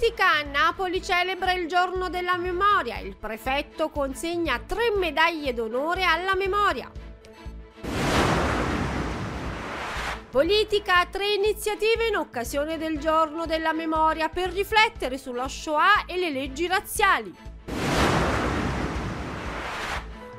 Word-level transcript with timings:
Politica, 0.00 0.42
Napoli 0.50 1.02
celebra 1.02 1.52
il 1.52 1.68
giorno 1.68 2.08
della 2.08 2.38
memoria. 2.38 3.00
Il 3.00 3.16
prefetto 3.16 3.90
consegna 3.90 4.58
tre 4.58 4.92
medaglie 4.96 5.52
d'onore 5.52 6.04
alla 6.04 6.34
memoria. 6.34 6.90
Politica, 10.30 11.04
tre 11.04 11.34
iniziative 11.34 12.06
in 12.06 12.16
occasione 12.16 12.78
del 12.78 12.98
giorno 12.98 13.44
della 13.44 13.74
memoria 13.74 14.30
per 14.30 14.50
riflettere 14.52 15.18
sulla 15.18 15.48
Shoah 15.48 16.06
e 16.06 16.16
le 16.16 16.30
leggi 16.30 16.66
razziali. 16.66 17.34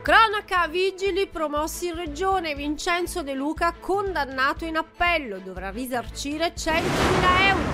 Cronaca, 0.01 0.67
vigili 0.69 1.27
promossi 1.27 1.85
in 1.85 1.97
regione, 1.97 2.55
Vincenzo 2.55 3.21
De 3.21 3.35
Luca 3.35 3.75
condannato 3.79 4.65
in 4.65 4.77
appello, 4.77 5.37
dovrà 5.37 5.69
risarcire 5.69 6.55
100.000 6.55 7.41
euro. 7.41 7.70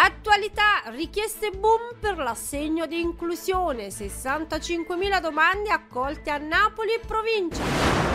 Attualità, 0.00 0.84
richieste 0.90 1.50
boom 1.50 1.96
per 1.98 2.18
l'assegno 2.18 2.86
di 2.86 3.00
inclusione, 3.00 3.88
65.000 3.88 5.20
domande 5.20 5.70
accolte 5.70 6.30
a 6.30 6.38
Napoli 6.38 6.92
e 6.92 7.00
provincia. 7.04 8.07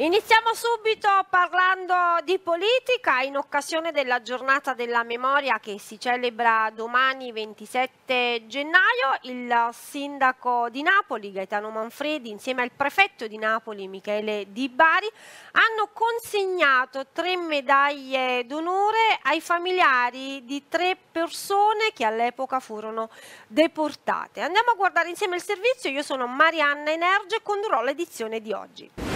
Iniziamo 0.00 0.54
subito 0.54 1.08
parlando 1.28 2.22
di 2.22 2.38
politica 2.38 3.20
in 3.22 3.36
occasione 3.36 3.90
della 3.90 4.22
giornata 4.22 4.72
della 4.72 5.02
memoria 5.02 5.58
che 5.58 5.80
si 5.80 5.98
celebra 5.98 6.70
domani 6.72 7.32
27 7.32 8.46
gennaio. 8.46 9.18
Il 9.22 9.52
sindaco 9.72 10.68
di 10.70 10.82
Napoli 10.82 11.32
Gaetano 11.32 11.70
Manfredi 11.70 12.30
insieme 12.30 12.62
al 12.62 12.70
prefetto 12.70 13.26
di 13.26 13.38
Napoli 13.38 13.88
Michele 13.88 14.46
Di 14.50 14.68
Bari 14.68 15.10
hanno 15.50 15.88
consegnato 15.92 17.06
tre 17.12 17.36
medaglie 17.36 18.46
d'onore 18.46 19.18
ai 19.22 19.40
familiari 19.40 20.44
di 20.44 20.68
tre 20.68 20.96
persone 21.10 21.90
che 21.92 22.04
all'epoca 22.04 22.60
furono 22.60 23.10
deportate. 23.48 24.42
Andiamo 24.42 24.70
a 24.70 24.76
guardare 24.76 25.08
insieme 25.08 25.34
il 25.34 25.42
servizio. 25.42 25.90
Io 25.90 26.02
sono 26.04 26.28
Marianna 26.28 26.92
Energe 26.92 27.38
e 27.38 27.42
condurrò 27.42 27.82
l'edizione 27.82 28.40
di 28.40 28.52
oggi. 28.52 29.07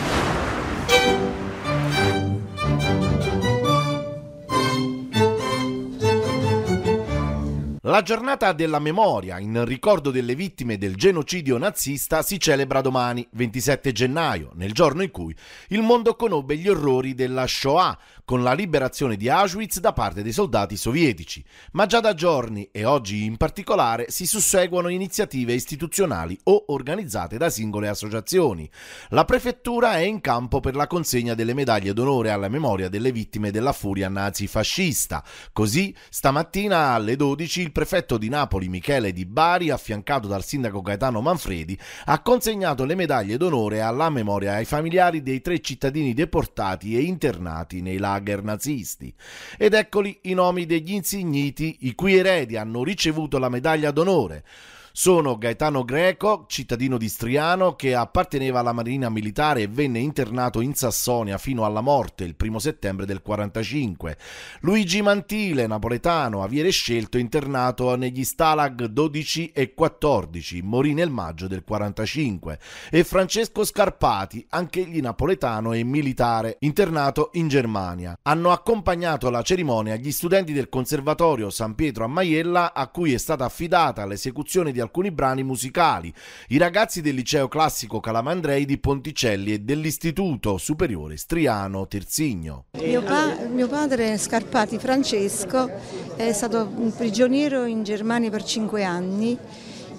La 7.93 8.01
giornata 8.01 8.55
della 8.55 8.79
memoria 8.79 9.39
in 9.39 9.67
ricordo 9.67 10.11
delle 10.11 10.35
vittime 10.35 10.79
del 10.79 10.95
genocidio 10.95 11.59
nazista 11.59 12.23
si 12.23 12.41
celebra 12.41 12.81
domani, 12.81 13.29
27 13.33 13.93
gennaio, 13.93 14.53
nel 14.55 14.73
giorno 14.73 15.03
in 15.03 15.11
cui 15.11 15.37
il 15.69 15.83
mondo 15.83 16.17
conobbe 16.17 16.57
gli 16.57 16.69
orrori 16.69 17.15
della 17.15 17.47
Shoah, 17.47 17.99
con 18.25 18.43
la 18.43 18.53
liberazione 18.53 19.17
di 19.17 19.29
Auschwitz 19.29 19.81
da 19.81 19.93
parte 19.93 20.23
dei 20.23 20.33
soldati 20.33 20.77
sovietici. 20.77 21.45
Ma 21.73 21.87
già 21.87 22.01
da 22.01 22.15
giorni, 22.15 22.69
e 22.73 22.85
oggi 22.85 23.25
in 23.25 23.37
particolare, 23.37 24.07
si 24.09 24.27
susseguono 24.27 24.89
iniziative 24.89 25.53
istituzionali 25.53 26.39
o 26.45 26.65
organizzate 26.69 27.37
da 27.37 27.51
singole 27.51 27.89
associazioni. 27.89 28.69
La 29.11 29.25
prefettura 29.25 29.95
è 29.95 30.01
in 30.01 30.21
campo 30.21 30.61
per 30.61 30.75
la 30.75 30.87
consegna 30.87 31.35
delle 31.35 31.55
medaglie 31.55 31.93
d'onore 31.93 32.31
alla 32.31 32.49
memoria 32.49 32.89
delle 32.89 33.13
vittime 33.13 33.51
della 33.51 33.73
furia 33.73 34.09
nazifascista. 34.09 35.25
Così, 35.53 35.95
stamattina 36.09 36.93
alle 36.93 37.17
12 37.17 37.61
il 37.61 37.73
prefetto 37.73 38.19
di 38.19 38.29
Napoli 38.29 38.69
Michele 38.69 39.13
Di 39.13 39.27
Bari, 39.27 39.71
affiancato 39.71 40.29
dal 40.29 40.45
sindaco 40.45 40.81
Gaetano 40.83 41.21
Manfredi, 41.21 41.79
ha 42.07 42.21
consegnato 42.21 42.85
le 42.85 42.95
medaglie 42.95 43.37
d'onore 43.37 43.81
alla 43.81 44.11
memoria 44.11 44.55
ai 44.55 44.65
familiari 44.65 45.23
dei 45.23 45.41
tre 45.41 45.61
cittadini 45.61 46.15
deportati 46.15 46.97
e 46.97 47.01
internati 47.01 47.81
nei 47.81 47.99
lager 48.13 48.43
nazisti. 48.43 49.13
Ed 49.57 49.75
eccoli 49.75 50.19
i 50.23 50.35
nomi 50.35 50.67
degli 50.67 50.93
insigniti 50.93 51.79
i 51.81 51.95
cui 51.95 52.17
eredi 52.17 52.57
hanno 52.57 52.85
ricevuto 52.85 53.39
la 53.39 53.49
medaglia 53.49 53.91
d'onore 53.91 54.45
sono 54.93 55.39
Gaetano 55.39 55.85
Greco, 55.85 56.45
cittadino 56.49 56.99
di 56.99 57.09
Striano, 57.09 57.75
che 57.77 57.95
apparteneva 57.95 58.61
alla 58.61 58.73
Marina 58.73 59.09
Militare 59.09 59.63
e 59.63 59.67
venne 59.67 60.01
internato 60.01 60.61
in 60.61 60.75
Sassonia 60.75 61.39
fino 61.39 61.65
alla 61.65 61.81
morte 61.81 62.25
il 62.25 62.35
primo 62.35 62.59
settembre 62.59 63.07
del 63.07 63.23
45. 63.23 64.19
Luigi 64.61 65.01
Mantile, 65.01 65.67
napoletano, 65.67 66.43
aviere 66.43 66.69
scelto 66.69 67.17
internato 67.17 67.97
negli 67.97 68.23
Stalag 68.23 68.85
12 68.85 69.53
e 69.53 69.73
14, 69.73 70.61
morì 70.61 70.93
nel 70.93 71.11
maggio 71.11 71.49
del 71.49 71.65
45. 71.65 72.59
E 72.91 73.03
Francesco 73.03 73.65
Scarpati, 73.65 74.47
anch'egli 74.51 75.01
napoletano 75.01 75.73
e 75.73 75.83
militare, 75.85 76.59
internato 76.61 77.31
in 77.33 77.49
Germania. 77.49 78.19
Hanno 78.23 78.51
accompagnato 78.51 79.31
la 79.31 79.41
cerimonia 79.41 79.97
gli 79.97 80.13
studenti 80.13 80.53
del 80.53 80.69
Conservatorio 80.69 81.49
San 81.49 81.75
Pietro 81.75 82.05
a 82.05 82.09
Maiella, 82.09 82.75
a 82.75 82.89
cui 82.89 83.15
è 83.15 83.19
stata 83.19 83.47
affidata 83.47 84.05
l'esecuzione 84.05 84.71
di 84.71 84.81
alcuni 84.83 85.11
brani 85.11 85.43
musicali, 85.43 86.13
i 86.49 86.59
ragazzi 86.59 87.01
del 87.01 87.15
liceo 87.15 87.49
classico 87.49 88.01
Calamandrei 88.01 88.65
di 88.65 88.79
Ponticelli 88.79 89.53
e 89.55 89.59
dell'istituto 89.61 90.59
superiore 90.59 91.17
Striano 91.17 91.87
Terzigno. 91.87 92.67
Mio, 92.79 93.03
pa- 93.03 93.37
mio 93.51 93.69
padre 93.69 94.19
Scarpati 94.19 94.79
Francesco 94.79 95.71
è 96.17 96.33
stato 96.33 96.71
un 96.77 96.93
prigioniero 96.95 97.65
in 97.65 97.83
Germania 97.83 98.31
per 98.31 98.45
cinque 98.45 98.85
anni. 98.85 99.39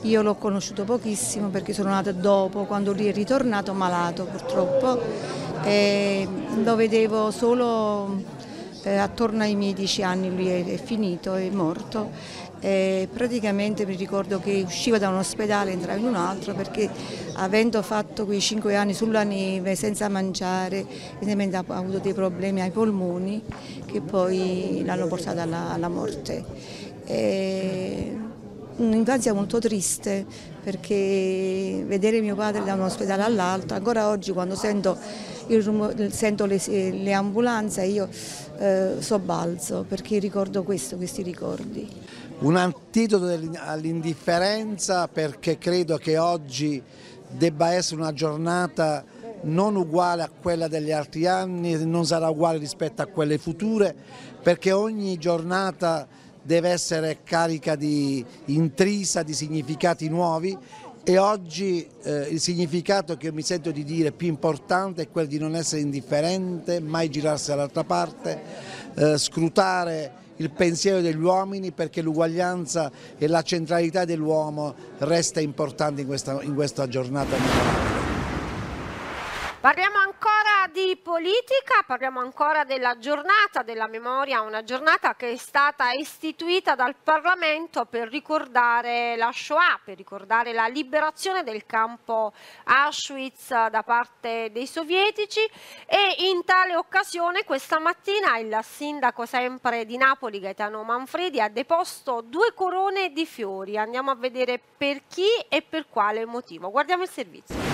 Io 0.03 0.21
l'ho 0.21 0.35
conosciuto 0.35 0.83
pochissimo 0.83 1.47
perché 1.47 1.71
sono 1.71 1.89
nata 1.89 2.11
dopo, 2.11 2.65
quando 2.65 2.91
lui 2.91 3.07
è 3.07 3.13
ritornato 3.13 3.73
malato 3.73 4.25
purtroppo. 4.25 5.01
E 5.63 6.27
lo 6.61 6.75
vedevo 6.75 7.31
solo 7.31 8.21
eh, 8.83 8.97
attorno 8.97 9.44
ai 9.44 9.55
miei 9.55 9.73
dieci 9.73 10.03
anni, 10.03 10.29
lui 10.29 10.47
è, 10.47 10.65
è 10.65 10.77
finito, 10.77 11.35
è 11.35 11.50
morto 11.50 12.11
e 12.66 13.09
praticamente 13.13 13.85
mi 13.85 13.94
ricordo 13.94 14.40
che 14.40 14.63
usciva 14.66 14.97
da 14.97 15.09
un 15.09 15.16
ospedale 15.16 15.72
e 15.72 15.74
entrava 15.74 16.00
in 16.00 16.06
un 16.06 16.16
altro 16.16 16.53
perché 16.53 16.90
avendo 17.34 17.81
fatto 17.81 18.24
quei 18.24 18.40
cinque 18.40 18.78
anni 18.78 18.94
sulla 18.94 19.24
neve 19.24 19.75
senza 19.75 20.07
mangiare 20.07 20.85
ha 21.19 21.63
avuto 21.75 21.97
dei 21.97 22.13
problemi 22.13 22.62
ai 22.62 22.72
polmoni 22.72 23.44
che 23.85 24.00
poi 24.00 24.81
l'hanno 24.85 25.07
portato 25.07 25.41
alla, 25.41 25.74
alla 25.74 25.90
morte. 25.90 26.41
E 27.03 28.16
un'infanzia 28.78 29.34
molto 29.34 29.59
triste 29.59 30.25
perché 30.63 31.84
vedere 31.85 32.22
mio 32.22 32.35
padre 32.35 32.63
da 32.63 32.75
un 32.75 32.81
ospedale 32.84 33.24
all'altro, 33.24 33.75
ancora 33.75 34.07
oggi 34.07 34.31
quando 34.31 34.56
sento, 34.56 34.97
sento 36.12 36.45
le, 36.45 36.62
le, 36.66 37.12
ambulanze 37.12 37.84
io 37.84 38.07
eh, 38.57 38.94
sobbalzo 39.00 39.84
perché 39.85 40.18
ricordo 40.19 40.63
questo, 40.63 40.95
questi 40.95 41.22
ricordi 41.24 42.22
un 42.39 42.55
antidoto 42.55 43.25
all'indifferenza 43.57 45.07
perché 45.07 45.57
credo 45.57 45.97
che 45.97 46.17
oggi 46.17 46.81
debba 47.29 47.71
essere 47.71 48.01
una 48.01 48.13
giornata 48.13 49.03
non 49.44 49.75
uguale 49.75 50.23
a 50.23 50.29
quella 50.29 50.67
degli 50.67 50.91
altri 50.91 51.25
anni, 51.25 51.83
non 51.85 52.05
sarà 52.05 52.29
uguale 52.29 52.57
rispetto 52.57 53.01
a 53.01 53.07
quelle 53.07 53.38
future, 53.38 53.94
perché 54.41 54.71
ogni 54.71 55.17
giornata 55.17 56.07
deve 56.41 56.69
essere 56.69 57.19
carica 57.23 57.75
di 57.75 58.23
intrisa, 58.45 59.23
di 59.23 59.33
significati 59.33 60.07
nuovi. 60.09 60.57
E 61.05 61.17
oggi 61.17 61.85
eh, 62.03 62.27
il 62.29 62.39
significato 62.39 63.17
che 63.17 63.33
mi 63.33 63.41
sento 63.41 63.71
di 63.71 63.83
dire 63.83 64.13
più 64.13 64.27
importante 64.27 65.01
è 65.01 65.09
quello 65.09 65.27
di 65.27 65.38
non 65.38 65.53
essere 65.53 65.81
indifferente, 65.81 66.79
mai 66.79 67.09
girarsi 67.09 67.50
dall'altra 67.50 67.83
parte, 67.83 68.41
eh, 68.95 69.17
scrutare 69.17 70.22
il 70.38 70.49
pensiero 70.51 71.01
degli 71.01 71.21
uomini 71.21 71.71
perché 71.71 72.01
l'uguaglianza 72.01 72.91
e 73.17 73.27
la 73.27 73.41
centralità 73.41 74.05
dell'uomo 74.05 74.73
resta 74.99 75.39
importante 75.39 76.01
in 76.01 76.07
questa, 76.07 76.41
in 76.41 76.56
questa 76.56 76.88
giornata. 76.88 77.93
Parliamo 79.63 79.98
ancora 80.00 80.68
di 80.74 81.00
politica, 81.01 81.83
parliamo 81.88 82.19
ancora 82.19 82.65
della 82.65 82.98
giornata 82.98 83.62
della 83.63 83.88
memoria, 83.88 84.42
una 84.42 84.62
giornata 84.62 85.15
che 85.15 85.31
è 85.31 85.38
stata 85.38 85.92
istituita 85.92 86.75
dal 86.75 86.98
Parlamento 87.01 87.86
per 87.86 88.10
ricordare 88.10 89.15
la 89.15 89.31
Shoah, 89.31 89.80
per 89.81 89.95
ricordare 89.95 90.51
la 90.51 90.68
liberazione 90.68 91.44
del 91.44 91.65
campo 91.65 92.33
Auschwitz 92.65 93.69
da 93.69 93.83
parte 93.83 94.50
dei 94.51 94.68
sovietici 94.68 95.39
e 95.86 96.27
in 96.30 96.44
tale 96.44 96.75
occasione 96.75 97.45
questa 97.45 97.80
mattina 97.80 98.38
il 98.39 98.59
sindaco 98.63 99.25
sempre 99.25 99.86
di 99.86 99.95
Napoli 99.95 100.42
Gaetano 100.42 100.83
Manfredi 100.83 101.39
ha 101.39 101.48
deposto 101.48 102.19
due 102.19 102.54
corone 102.54 103.13
di 103.13 103.25
fiori. 103.25 103.77
Andiamo 103.77 104.12
a 104.12 104.16
vedere 104.16 104.59
per 104.59 105.04
chi 105.07 105.30
e 105.48 105.62
per 105.62 105.88
quale 105.88 106.25
motivo. 106.25 106.69
Guardiamo 106.69 107.04
il 107.04 107.09
servizio. 107.09 107.72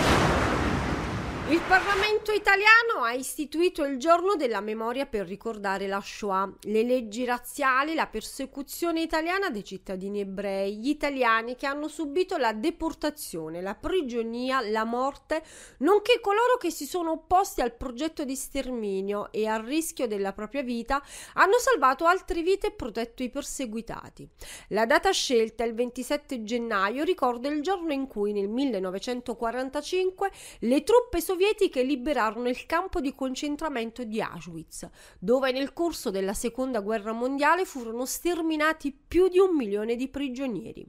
Il 1.49 1.61
Parlamento 1.67 2.31
italiano 2.31 3.01
ha 3.03 3.13
istituito 3.13 3.83
il 3.83 3.97
giorno 3.97 4.35
della 4.35 4.61
memoria 4.61 5.07
per 5.07 5.25
ricordare 5.25 5.87
la 5.87 5.99
Shoah, 5.99 6.47
le 6.65 6.83
leggi 6.83 7.25
razziali, 7.25 7.95
la 7.95 8.05
persecuzione 8.05 9.01
italiana 9.01 9.49
dei 9.49 9.63
cittadini 9.63 10.19
ebrei, 10.19 10.77
gli 10.77 10.89
italiani 10.89 11.55
che 11.55 11.65
hanno 11.65 11.87
subito 11.87 12.37
la 12.37 12.53
deportazione, 12.53 13.63
la 13.63 13.73
prigionia, 13.73 14.61
la 14.61 14.83
morte, 14.83 15.41
nonché 15.79 16.19
coloro 16.19 16.57
che 16.59 16.69
si 16.69 16.85
sono 16.85 17.13
opposti 17.13 17.61
al 17.61 17.73
progetto 17.73 18.23
di 18.25 18.35
sterminio 18.35 19.31
e 19.31 19.47
al 19.47 19.63
rischio 19.63 20.05
della 20.05 20.33
propria 20.33 20.61
vita 20.61 21.01
hanno 21.33 21.57
salvato 21.57 22.05
altre 22.05 22.43
vite 22.43 22.67
e 22.67 22.71
protetto 22.73 23.23
i 23.23 23.31
perseguitati. 23.31 24.29
La 24.67 24.85
data 24.85 25.09
scelta, 25.09 25.63
il 25.63 25.73
27 25.73 26.43
gennaio, 26.43 27.03
ricorda 27.03 27.49
il 27.49 27.63
giorno 27.63 27.91
in 27.91 28.05
cui 28.05 28.33
nel 28.33 28.49
1945 28.49 30.31
le 30.59 30.83
truppe 30.83 31.19
sovietiche 31.19 31.37
sovietiche 31.39 31.83
liberarono 31.83 32.49
il 32.49 32.65
campo 32.65 32.99
di 32.99 33.15
concentramento 33.15 34.03
di 34.03 34.19
Auschwitz, 34.19 34.89
dove 35.17 35.53
nel 35.53 35.71
corso 35.71 36.09
della 36.09 36.33
seconda 36.33 36.81
guerra 36.81 37.13
mondiale 37.13 37.63
furono 37.63 38.05
sterminati 38.05 38.91
più 38.91 39.29
di 39.29 39.39
un 39.39 39.55
milione 39.55 39.95
di 39.95 40.09
prigionieri. 40.09 40.85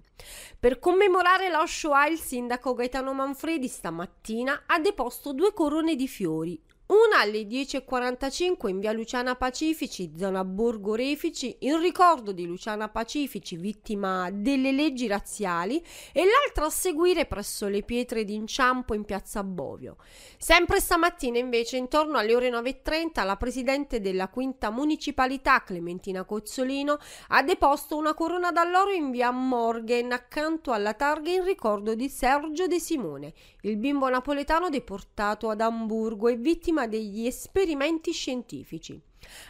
Per 0.58 0.80
commemorare 0.80 1.48
la 1.48 1.64
Shoah 1.64 2.08
il 2.08 2.18
sindaco 2.18 2.74
Gaetano 2.74 3.14
Manfredi 3.14 3.68
stamattina 3.68 4.64
ha 4.66 4.80
deposto 4.80 5.32
due 5.32 5.52
corone 5.52 5.94
di 5.94 6.08
fiori, 6.08 6.60
una 6.90 7.20
alle 7.20 7.42
10.45 7.42 8.68
in 8.68 8.80
via 8.80 8.90
Luciana 8.90 9.36
Pacifici, 9.36 10.12
zona 10.16 10.44
Borgo 10.44 10.96
Refici, 10.96 11.56
in 11.60 11.78
ricordo 11.80 12.32
di 12.32 12.46
Luciana 12.46 12.88
Pacifici, 12.88 13.56
vittima 13.56 14.28
delle 14.32 14.72
leggi 14.72 15.06
razziali, 15.06 15.80
e 16.12 16.24
l'altra 16.24 16.64
a 16.64 16.70
seguire 16.70 17.26
presso 17.26 17.68
le 17.68 17.82
pietre 17.82 18.24
d'inciampo 18.24 18.94
in 18.94 19.04
piazza 19.04 19.44
Bovio. 19.44 19.98
Sempre 20.36 20.80
stamattina, 20.80 21.38
invece, 21.38 21.76
intorno 21.76 22.18
alle 22.18 22.34
ore 22.34 22.50
9.30, 22.50 23.24
la 23.24 23.36
presidente 23.36 24.00
della 24.00 24.26
quinta 24.26 24.70
municipalità, 24.70 25.62
Clementina 25.62 26.24
Cozzolino, 26.24 26.98
ha 27.28 27.42
deposto 27.44 27.96
una 27.96 28.14
corona 28.14 28.50
d'alloro 28.50 28.90
in 28.90 29.12
via 29.12 29.30
Morgan 29.30 30.10
accanto 30.10 30.72
alla 30.72 30.94
targa 30.94 31.30
in 31.30 31.44
ricordo 31.44 31.94
di 31.94 32.08
Sergio 32.08 32.66
De 32.66 32.80
Simone, 32.80 33.32
il 33.62 33.76
bimbo 33.76 34.08
napoletano 34.08 34.70
deportato 34.70 35.50
ad 35.50 35.60
Amburgo 35.60 36.26
e 36.26 36.34
vittima 36.34 36.78
prima 36.80 36.86
degli 36.86 37.26
esperimenti 37.26 38.12
scientifici. 38.12 38.98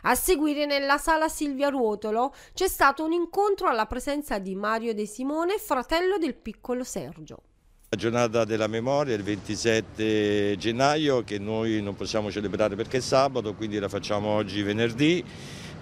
A 0.02 0.14
seguire 0.14 0.66
nella 0.66 0.98
sala 0.98 1.28
Silvia 1.28 1.68
Ruotolo 1.68 2.34
c'è 2.54 2.66
stato 2.66 3.04
un 3.04 3.12
incontro 3.12 3.68
alla 3.68 3.86
presenza 3.86 4.38
di 4.38 4.54
Mario 4.56 4.94
De 4.94 5.06
Simone, 5.06 5.58
fratello 5.58 6.18
del 6.18 6.34
piccolo 6.34 6.82
Sergio. 6.82 7.42
La 7.90 7.96
giornata 7.96 8.44
della 8.44 8.66
memoria 8.66 9.14
è 9.14 9.16
il 9.16 9.24
27 9.24 10.56
gennaio 10.56 11.22
che 11.22 11.38
noi 11.38 11.82
non 11.82 11.94
possiamo 11.94 12.30
celebrare 12.30 12.76
perché 12.76 12.98
è 12.98 13.00
sabato, 13.00 13.54
quindi 13.54 13.78
la 13.78 13.88
facciamo 13.88 14.28
oggi 14.28 14.62
venerdì 14.62 15.24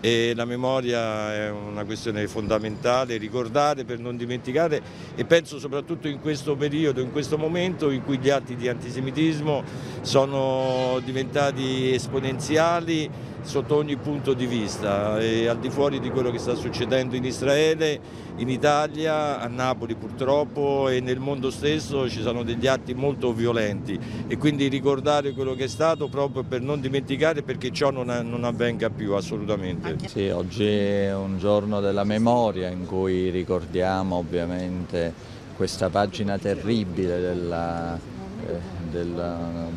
e 0.01 0.33
la 0.35 0.45
memoria 0.45 1.35
è 1.35 1.51
una 1.51 1.85
questione 1.85 2.29
fondamentale, 2.29 3.17
ricordare 3.17 3.85
per 3.85 3.99
non 3.99 4.17
dimenticare 4.17 4.81
e 5.15 5.25
penso 5.25 5.59
soprattutto 5.59 6.09
in 6.09 6.21
questo 6.21 6.55
periodo, 6.57 7.01
in 7.01 7.11
questo 7.11 7.37
momento 7.37 7.91
in 7.91 8.05
cui 8.05 8.19
gli 8.19 8.31
atti 8.31 8.55
di 8.55 8.69
antisemitismo 8.69 9.63
sono 10.03 11.01
diventati 11.05 11.93
esponenziali 11.93 13.11
sotto 13.49 13.77
ogni 13.77 13.97
punto 13.97 14.35
di 14.35 14.45
vista 14.45 15.19
e 15.19 15.47
al 15.47 15.59
di 15.59 15.71
fuori 15.71 16.01
di 16.01 16.11
quello 16.11 16.31
che 16.31 16.37
sta 16.37 16.55
succedendo 16.55 17.17
in 17.17 17.25
Israele, 17.25 17.99
in 18.37 18.51
Italia, 18.51 19.41
a 19.41 19.47
Napoli 19.47 19.95
purtroppo 19.95 20.91
e 20.91 21.01
nel 21.01 21.19
mondo 21.19 21.51
stesso 21.51 22.11
ci 22.11 22.21
sono 22.21 22.43
degli 22.43 22.67
atti 22.67 22.93
molto 22.93 23.33
violenti 23.33 23.99
e 24.27 24.37
quindi 24.37 24.69
ricordare 24.69 25.33
quello 25.33 25.55
che 25.55 25.65
è 25.65 25.69
stato 25.69 26.09
proprio 26.09 26.43
per 26.43 26.61
non 26.61 26.83
dimenticare 26.83 27.41
perché 27.43 27.73
ciò 27.73 27.91
non, 27.91 28.09
non 28.29 28.45
avvenga 28.45 28.91
più 28.91 29.15
assolutamente. 29.15 29.97
Sì, 30.07 30.29
oggi 30.29 30.67
è 30.67 31.15
un 31.15 31.39
giorno 31.39 31.81
della 31.81 32.05
memoria 32.05 32.69
in 32.69 32.85
cui 32.85 33.31
ricordiamo 33.31 34.17
ovviamente 34.17 35.11
questa 35.57 35.89
pagina 35.89 36.37
terribile 36.37 37.19
della, 37.19 37.99
eh, 38.47 39.05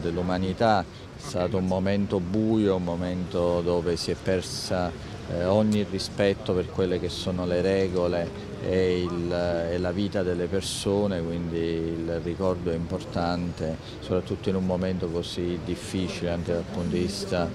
dell'umanità 0.02 0.84
è 1.24 1.28
stato 1.28 1.58
un 1.58 1.66
momento 1.66 2.20
buio, 2.20 2.76
un 2.76 2.84
momento 2.84 3.62
dove 3.62 3.96
si 3.96 4.12
è 4.12 4.16
persa 4.22 4.92
eh, 5.32 5.46
ogni 5.46 5.86
rispetto 5.90 6.54
per 6.54 6.70
quelle 6.70 7.00
che 7.00 7.10
sono 7.10 7.46
le 7.46 7.62
regole 7.62 8.50
e, 8.64 9.02
il, 9.02 9.32
e, 9.32 9.78
la 9.78 9.92
vita 9.92 10.24
delle 10.24 10.48
persone, 10.48 11.22
quindi 11.22 11.58
il 11.58 12.20
ricordo 12.24 12.72
è 12.72 12.76
importante, 12.76 13.78
soprattutto 14.00 14.50
in 14.50 14.56
un 14.56 14.66
momento 14.66 15.08
così 15.10 15.60
difficile 15.64 16.32
anche 16.32 16.54
dal 16.54 16.64
punto 16.64 16.96
di 16.96 17.00
vista 17.00 17.48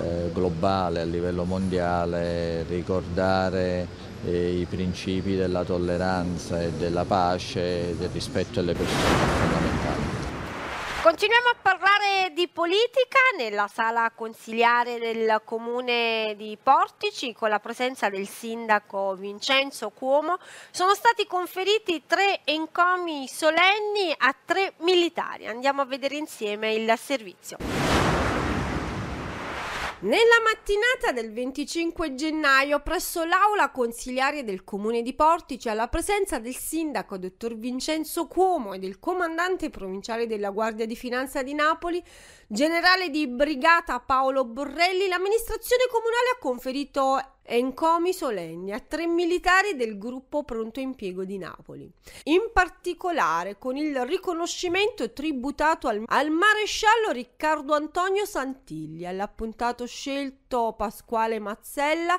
eh, 0.00 0.30
globale, 0.32 1.00
a 1.00 1.04
livello 1.04 1.44
mondiale, 1.44 2.64
ricordare 2.68 3.86
eh, 4.24 4.60
i 4.60 4.64
principi 4.64 5.34
della 5.34 5.64
tolleranza 5.64 6.62
e 6.62 6.70
della 6.78 7.04
pace 7.04 7.90
e 7.90 7.94
del 7.98 8.10
rispetto 8.12 8.60
delle 8.60 8.74
persone 8.74 10.17
Continuiamo 11.00 11.50
a 11.50 11.56
parlare 11.62 12.32
di 12.34 12.48
politica 12.48 13.20
nella 13.36 13.68
sala 13.68 14.10
consiliare 14.12 14.98
del 14.98 15.40
comune 15.44 16.34
di 16.36 16.58
Portici 16.60 17.32
con 17.32 17.50
la 17.50 17.60
presenza 17.60 18.08
del 18.08 18.26
sindaco 18.26 19.14
Vincenzo 19.14 19.90
Cuomo. 19.90 20.38
Sono 20.72 20.94
stati 20.94 21.24
conferiti 21.24 22.02
tre 22.04 22.40
encomi 22.42 23.28
solenni 23.28 24.12
a 24.18 24.34
tre 24.44 24.72
militari. 24.78 25.46
Andiamo 25.46 25.82
a 25.82 25.84
vedere 25.84 26.16
insieme 26.16 26.74
il 26.74 26.92
servizio. 26.98 27.77
Nella 30.00 30.40
mattinata 30.44 31.10
del 31.10 31.32
25 31.32 32.14
gennaio, 32.14 32.78
presso 32.78 33.24
l'aula 33.24 33.72
consiliare 33.72 34.44
del 34.44 34.62
comune 34.62 35.02
di 35.02 35.12
Portici, 35.12 35.68
alla 35.68 35.88
presenza 35.88 36.38
del 36.38 36.54
sindaco 36.54 37.18
dottor 37.18 37.56
Vincenzo 37.56 38.28
Cuomo 38.28 38.74
e 38.74 38.78
del 38.78 39.00
comandante 39.00 39.70
provinciale 39.70 40.28
della 40.28 40.50
Guardia 40.50 40.86
di 40.86 40.94
Finanza 40.94 41.42
di 41.42 41.52
Napoli, 41.52 42.00
generale 42.46 43.10
di 43.10 43.26
brigata 43.26 43.98
Paolo 43.98 44.44
Borrelli, 44.44 45.08
l'amministrazione 45.08 45.86
comunale 45.90 46.28
ha 46.32 46.38
conferito 46.38 47.37
encomi 47.48 48.12
solenni 48.12 48.72
a 48.72 48.80
tre 48.80 49.06
militari 49.06 49.74
del 49.74 49.96
gruppo 49.96 50.44
pronto 50.44 50.80
impiego 50.80 51.24
di 51.24 51.38
Napoli. 51.38 51.90
In 52.24 52.50
particolare 52.52 53.58
con 53.58 53.76
il 53.76 53.98
riconoscimento 54.04 55.12
tributato 55.12 55.88
al, 55.88 56.02
al 56.06 56.30
maresciallo 56.30 57.10
Riccardo 57.10 57.72
Antonio 57.74 58.26
Santilli, 58.26 59.06
all'appuntato 59.06 59.86
scelto 59.86 60.37
Pasquale 60.48 61.38
Mazzella 61.38 62.18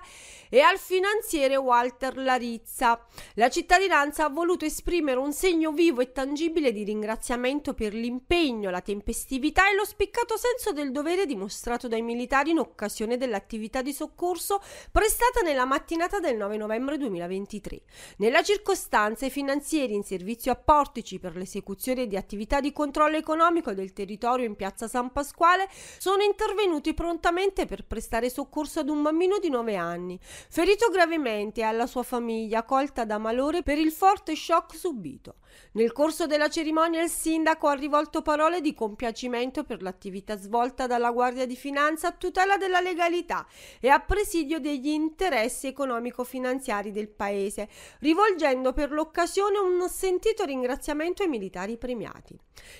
e 0.49 0.59
al 0.61 0.77
finanziere 0.77 1.55
Walter 1.55 2.17
Larizza. 2.17 3.03
La 3.35 3.49
cittadinanza 3.49 4.25
ha 4.25 4.29
voluto 4.29 4.65
esprimere 4.65 5.19
un 5.19 5.33
segno 5.33 5.71
vivo 5.71 6.01
e 6.01 6.11
tangibile 6.11 6.71
di 6.71 6.83
ringraziamento 6.83 7.73
per 7.73 7.93
l'impegno, 7.93 8.69
la 8.69 8.81
tempestività 8.81 9.69
e 9.69 9.75
lo 9.75 9.85
spiccato 9.85 10.35
senso 10.37 10.73
del 10.73 10.91
dovere 10.91 11.25
dimostrato 11.25 11.87
dai 11.87 12.01
militari 12.01 12.51
in 12.51 12.59
occasione 12.59 13.17
dell'attività 13.17 13.81
di 13.81 13.93
soccorso 13.93 14.61
prestata 14.91 15.27
stata 15.29 15.41
nella 15.41 15.65
mattinata 15.65 16.19
del 16.19 16.35
9 16.37 16.57
novembre 16.57 16.97
2023. 16.97 17.81
Nella 18.17 18.41
circostanza 18.41 19.25
i 19.25 19.29
finanzieri 19.29 19.93
in 19.93 20.03
servizio 20.03 20.51
a 20.51 20.55
Portici 20.55 21.19
per 21.19 21.35
l'esecuzione 21.35 22.07
di 22.07 22.15
attività 22.15 22.59
di 22.59 22.71
controllo 22.71 23.17
economico 23.17 23.73
del 23.73 23.93
territorio 23.93 24.45
in 24.45 24.55
piazza 24.55 24.87
San 24.87 25.11
Pasquale 25.11 25.67
sono 25.97 26.23
intervenuti 26.23 26.93
prontamente 26.93 27.65
per 27.65 27.85
prestare 27.85 28.18
soccorso 28.27 28.81
ad 28.81 28.89
un 28.89 29.01
bambino 29.01 29.37
di 29.39 29.49
9 29.49 29.77
anni, 29.77 30.19
ferito 30.21 30.89
gravemente 30.89 31.61
e 31.61 31.63
alla 31.63 31.87
sua 31.87 32.03
famiglia 32.03 32.63
colta 32.63 33.05
da 33.05 33.17
malore 33.17 33.63
per 33.63 33.77
il 33.77 33.93
forte 33.93 34.35
shock 34.35 34.75
subito. 34.75 35.35
Nel 35.73 35.91
corso 35.91 36.25
della 36.27 36.49
cerimonia 36.49 37.01
il 37.01 37.09
sindaco 37.09 37.67
ha 37.67 37.73
rivolto 37.73 38.21
parole 38.21 38.59
di 38.59 38.73
compiacimento 38.73 39.63
per 39.63 39.81
l'attività 39.81 40.37
svolta 40.37 40.87
dalla 40.87 41.11
Guardia 41.11 41.45
di 41.45 41.55
Finanza 41.55 42.07
a 42.07 42.11
tutela 42.11 42.57
della 42.57 42.81
legalità 42.81 43.45
e 43.79 43.89
a 43.89 43.99
presidio 43.99 44.59
degli 44.59 44.87
interessi 44.87 45.67
economico-finanziari 45.67 46.91
del 46.91 47.09
Paese, 47.09 47.69
rivolgendo 47.99 48.73
per 48.73 48.91
l'occasione 48.91 49.59
un 49.59 49.87
sentito 49.89 50.43
ringraziamento 50.43 51.23
ai 51.23 51.29
militari 51.29 51.77
premiati. 51.77 52.37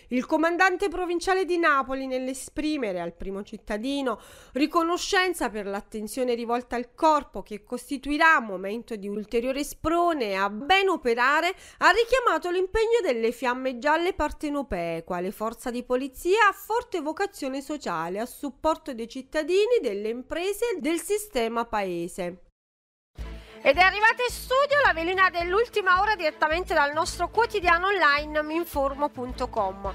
Il 0.10 0.26
comandante 0.26 0.90
provinciale 0.90 1.46
di 1.46 1.58
Napoli, 1.58 2.08
nell'esprimere 2.08 3.00
al 3.00 3.14
primo 3.14 3.44
cittadino 3.44 4.20
riconoscenza 5.30 5.50
per 5.50 5.66
l'attenzione 5.66 6.34
rivolta 6.34 6.76
al 6.76 6.94
corpo 6.96 7.44
che 7.44 7.64
costituirà 7.64 8.40
momento 8.40 8.96
di 8.96 9.08
ulteriore 9.08 9.64
sprone 9.64 10.36
a 10.36 10.50
ben 10.50 10.90
operare, 10.90 11.54
ha 11.80 11.90
richiamato 11.92 12.50
l'impegno 12.50 13.00
delle 13.02 13.32
fiamme 13.32 13.78
gialle 13.78 14.14
partenopee, 14.14 15.04
quale 15.04 15.32
forza 15.32 15.70
di 15.70 15.84
polizia 15.84 16.48
a 16.50 16.54
forte 16.54 17.02
vocazione 17.02 17.62
sociale 17.62 18.20
a 18.20 18.26
supporto 18.26 18.94
dei 18.94 19.08
cittadini, 19.08 19.80
delle 19.82 20.10
imprese 20.10 20.76
e 20.76 20.80
del 20.80 21.00
sistema 21.00 21.66
paese. 21.66 22.44
Ed 23.62 23.76
è 23.76 23.82
arrivata 23.82 24.24
in 24.26 24.34
studio 24.34 24.80
la 24.86 24.94
velina 24.94 25.30
dell'ultima 25.30 26.00
ora 26.00 26.16
direttamente 26.16 26.74
dal 26.74 26.94
nostro 26.94 27.30
quotidiano 27.30 27.88
online 27.88 28.42
minformo.com. 28.42 29.94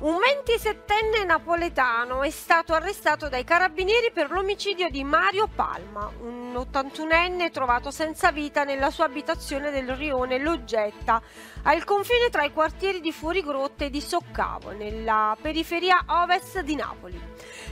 Un 0.00 0.14
27enne 0.14 1.26
napoletano 1.26 2.22
è 2.22 2.30
stato 2.30 2.72
arrestato 2.72 3.28
dai 3.28 3.44
carabinieri 3.44 4.10
per 4.12 4.30
l'omicidio 4.30 4.88
di 4.88 5.04
Mario 5.04 5.46
Palma, 5.46 6.10
un 6.22 6.54
81enne 6.54 7.50
trovato 7.50 7.90
senza 7.90 8.32
vita 8.32 8.64
nella 8.64 8.90
sua 8.90 9.04
abitazione 9.04 9.70
del 9.70 9.94
rione 9.94 10.38
Loggetta, 10.38 11.20
al 11.64 11.84
confine 11.84 12.30
tra 12.30 12.44
i 12.44 12.52
quartieri 12.54 13.02
di 13.02 13.12
Fuorigrotte 13.12 13.84
e 13.84 13.90
di 13.90 14.00
Soccavo, 14.00 14.70
nella 14.70 15.36
periferia 15.38 16.02
ovest 16.06 16.60
di 16.60 16.76
Napoli. 16.76 17.20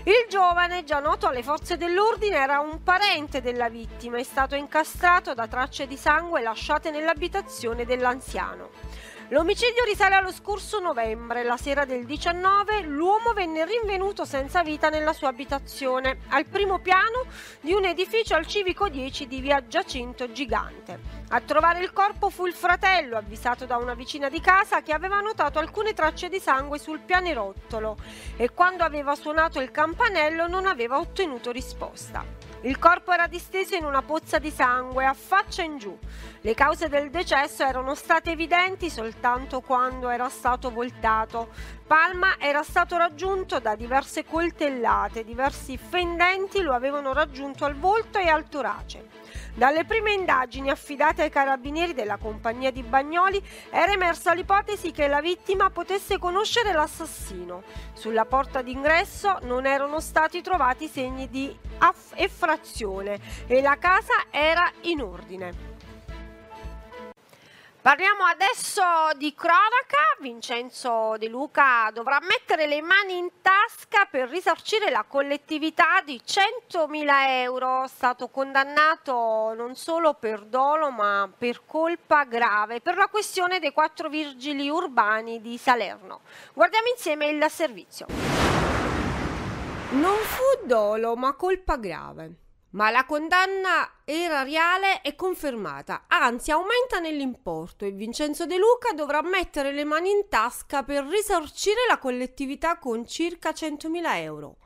Il 0.02 0.26
giovane, 0.28 0.84
già 0.84 1.00
noto 1.00 1.28
alle 1.28 1.42
forze 1.42 1.78
dell'ordine, 1.78 2.36
era 2.36 2.60
un 2.60 2.82
parente 2.82 3.40
della 3.40 3.70
vittima 3.70 4.18
è 4.18 4.22
stato 4.22 4.54
incastrato 4.54 5.32
da 5.32 5.48
tracce 5.48 5.86
di 5.86 5.96
sangue 5.96 6.42
lasciate 6.42 6.90
nell'abitazione 6.90 7.86
dell'anziano. 7.86 8.68
L'omicidio 9.30 9.84
risale 9.84 10.14
allo 10.14 10.32
scorso 10.32 10.80
novembre. 10.80 11.44
La 11.44 11.58
sera 11.58 11.84
del 11.84 12.06
19 12.06 12.80
l'uomo 12.84 13.34
venne 13.34 13.66
rinvenuto 13.66 14.24
senza 14.24 14.62
vita 14.62 14.88
nella 14.88 15.12
sua 15.12 15.28
abitazione, 15.28 16.20
al 16.28 16.46
primo 16.46 16.78
piano 16.78 17.26
di 17.60 17.74
un 17.74 17.84
edificio 17.84 18.34
al 18.34 18.46
civico 18.46 18.88
10 18.88 19.26
di 19.26 19.40
via 19.40 19.66
Giacinto 19.66 20.32
Gigante. 20.32 20.98
A 21.28 21.42
trovare 21.42 21.80
il 21.82 21.92
corpo 21.92 22.30
fu 22.30 22.46
il 22.46 22.54
fratello, 22.54 23.18
avvisato 23.18 23.66
da 23.66 23.76
una 23.76 23.92
vicina 23.92 24.30
di 24.30 24.40
casa 24.40 24.80
che 24.80 24.94
aveva 24.94 25.20
notato 25.20 25.58
alcune 25.58 25.92
tracce 25.92 26.30
di 26.30 26.40
sangue 26.40 26.78
sul 26.78 27.00
pianerottolo 27.00 27.98
e 28.34 28.48
quando 28.54 28.82
aveva 28.82 29.14
suonato 29.14 29.60
il 29.60 29.70
campanello 29.70 30.48
non 30.48 30.64
aveva 30.64 30.98
ottenuto 30.98 31.50
risposta. 31.50 32.47
Il 32.62 32.76
corpo 32.80 33.12
era 33.12 33.28
disteso 33.28 33.76
in 33.76 33.84
una 33.84 34.02
pozza 34.02 34.40
di 34.40 34.50
sangue 34.50 35.06
a 35.06 35.14
faccia 35.14 35.62
in 35.62 35.78
giù. 35.78 35.96
Le 36.40 36.54
cause 36.54 36.88
del 36.88 37.08
decesso 37.08 37.62
erano 37.62 37.94
state 37.94 38.32
evidenti 38.32 38.90
soltanto 38.90 39.60
quando 39.60 40.08
era 40.08 40.28
stato 40.28 40.70
voltato. 40.70 41.50
Palma 41.88 42.36
era 42.38 42.62
stato 42.62 42.98
raggiunto 42.98 43.60
da 43.60 43.74
diverse 43.74 44.26
coltellate, 44.26 45.24
diversi 45.24 45.78
fendenti 45.78 46.60
lo 46.60 46.74
avevano 46.74 47.14
raggiunto 47.14 47.64
al 47.64 47.76
volto 47.76 48.18
e 48.18 48.28
al 48.28 48.46
torace. 48.46 49.08
Dalle 49.54 49.86
prime 49.86 50.12
indagini 50.12 50.68
affidate 50.68 51.22
ai 51.22 51.30
carabinieri 51.30 51.94
della 51.94 52.18
compagnia 52.18 52.70
di 52.70 52.82
Bagnoli 52.82 53.42
era 53.70 53.90
emersa 53.90 54.34
l'ipotesi 54.34 54.90
che 54.90 55.08
la 55.08 55.22
vittima 55.22 55.70
potesse 55.70 56.18
conoscere 56.18 56.74
l'assassino. 56.74 57.62
Sulla 57.94 58.26
porta 58.26 58.60
d'ingresso 58.60 59.38
non 59.44 59.64
erano 59.64 59.98
stati 59.98 60.42
trovati 60.42 60.88
segni 60.88 61.30
di 61.30 61.58
effrazione 62.16 63.18
e 63.46 63.62
la 63.62 63.78
casa 63.78 64.26
era 64.30 64.70
in 64.82 65.00
ordine. 65.00 65.67
Parliamo 67.88 68.24
adesso 68.24 68.82
di 69.16 69.32
cronaca. 69.32 69.96
Vincenzo 70.20 71.14
De 71.16 71.26
Luca 71.26 71.90
dovrà 71.90 72.18
mettere 72.20 72.66
le 72.66 72.82
mani 72.82 73.16
in 73.16 73.30
tasca 73.40 74.04
per 74.04 74.28
risarcire 74.28 74.90
la 74.90 75.06
collettività 75.08 76.02
di 76.04 76.20
100.000 76.22 77.06
euro. 77.40 77.86
Stato 77.86 78.28
condannato 78.28 79.54
non 79.56 79.74
solo 79.74 80.12
per 80.12 80.44
dolo 80.44 80.90
ma 80.90 81.32
per 81.34 81.64
colpa 81.64 82.24
grave 82.24 82.82
per 82.82 82.98
la 82.98 83.08
questione 83.08 83.58
dei 83.58 83.72
quattro 83.72 84.10
vigili 84.10 84.68
urbani 84.68 85.40
di 85.40 85.56
Salerno. 85.56 86.20
Guardiamo 86.52 86.88
insieme 86.88 87.28
il 87.28 87.42
servizio. 87.48 88.04
Non 89.92 90.16
fu 90.24 90.66
dolo 90.66 91.16
ma 91.16 91.32
colpa 91.32 91.78
grave. 91.78 92.47
Ma 92.70 92.90
la 92.90 93.06
condanna 93.06 94.02
era 94.04 94.42
reale 94.42 95.00
e 95.00 95.14
confermata, 95.14 96.04
anzi 96.06 96.50
aumenta 96.50 96.98
nell'importo 96.98 97.86
e 97.86 97.92
Vincenzo 97.92 98.44
De 98.44 98.58
Luca 98.58 98.92
dovrà 98.92 99.22
mettere 99.22 99.72
le 99.72 99.84
mani 99.84 100.10
in 100.10 100.28
tasca 100.28 100.82
per 100.82 101.06
risarcire 101.06 101.86
la 101.88 101.98
collettività 101.98 102.76
con 102.76 103.06
circa 103.06 103.50
100.000 103.50 104.16
euro. 104.16 104.56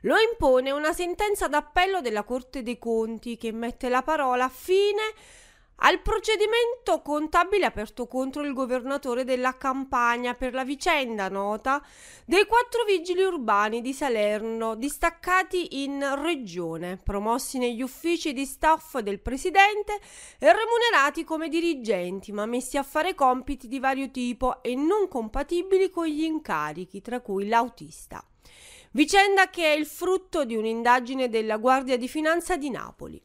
Lo 0.00 0.16
impone 0.18 0.72
una 0.72 0.92
sentenza 0.92 1.46
d'appello 1.46 2.00
della 2.00 2.24
Corte 2.24 2.62
dei 2.62 2.78
Conti 2.78 3.36
che 3.36 3.52
mette 3.52 3.88
la 3.88 4.02
parola 4.02 4.48
fine 4.48 5.14
al 5.76 6.00
procedimento 6.00 7.02
contabile 7.02 7.66
aperto 7.66 8.06
contro 8.06 8.42
il 8.42 8.52
governatore 8.52 9.24
della 9.24 9.56
Campania 9.56 10.34
per 10.34 10.54
la 10.54 10.64
vicenda 10.64 11.28
nota 11.28 11.84
dei 12.24 12.46
quattro 12.46 12.84
vigili 12.84 13.22
urbani 13.22 13.80
di 13.80 13.92
Salerno 13.92 14.76
distaccati 14.76 15.82
in 15.82 16.22
regione, 16.22 16.96
promossi 16.96 17.58
negli 17.58 17.82
uffici 17.82 18.32
di 18.32 18.46
staff 18.46 18.98
del 18.98 19.20
presidente 19.20 19.98
e 20.38 20.52
remunerati 20.52 21.24
come 21.24 21.48
dirigenti, 21.48 22.32
ma 22.32 22.46
messi 22.46 22.76
a 22.76 22.82
fare 22.82 23.14
compiti 23.14 23.66
di 23.68 23.80
vario 23.80 24.10
tipo 24.10 24.62
e 24.62 24.74
non 24.74 25.08
compatibili 25.08 25.90
con 25.90 26.06
gli 26.06 26.22
incarichi, 26.22 27.02
tra 27.02 27.20
cui 27.20 27.48
l'autista. 27.48 28.24
Vicenda 28.92 29.50
che 29.50 29.64
è 29.64 29.76
il 29.76 29.86
frutto 29.86 30.44
di 30.44 30.54
un'indagine 30.54 31.28
della 31.28 31.56
Guardia 31.56 31.96
di 31.96 32.06
Finanza 32.06 32.56
di 32.56 32.70
Napoli. 32.70 33.20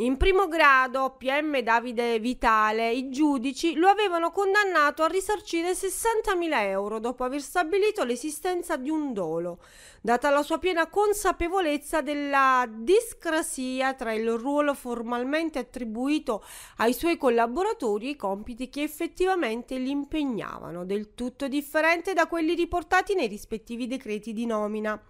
In 0.00 0.16
primo 0.16 0.46
grado, 0.46 1.16
PM 1.18 1.58
Davide 1.58 2.20
Vitale, 2.20 2.92
i 2.92 3.10
giudici 3.10 3.74
lo 3.74 3.88
avevano 3.88 4.30
condannato 4.30 5.02
a 5.02 5.08
risarcire 5.08 5.72
60.000 5.72 6.68
euro 6.68 7.00
dopo 7.00 7.24
aver 7.24 7.40
stabilito 7.40 8.04
l'esistenza 8.04 8.76
di 8.76 8.90
un 8.90 9.12
dolo, 9.12 9.58
data 10.00 10.30
la 10.30 10.44
sua 10.44 10.58
piena 10.58 10.86
consapevolezza 10.86 12.00
della 12.00 12.64
discrasia 12.70 13.94
tra 13.94 14.12
il 14.12 14.30
ruolo 14.30 14.72
formalmente 14.72 15.58
attribuito 15.58 16.44
ai 16.76 16.92
suoi 16.92 17.16
collaboratori 17.16 18.06
e 18.06 18.10
i 18.10 18.16
compiti 18.16 18.68
che 18.68 18.84
effettivamente 18.84 19.78
li 19.78 19.90
impegnavano, 19.90 20.84
del 20.84 21.12
tutto 21.14 21.48
differente 21.48 22.12
da 22.12 22.28
quelli 22.28 22.54
riportati 22.54 23.16
nei 23.16 23.26
rispettivi 23.26 23.88
decreti 23.88 24.32
di 24.32 24.46
nomina. 24.46 25.02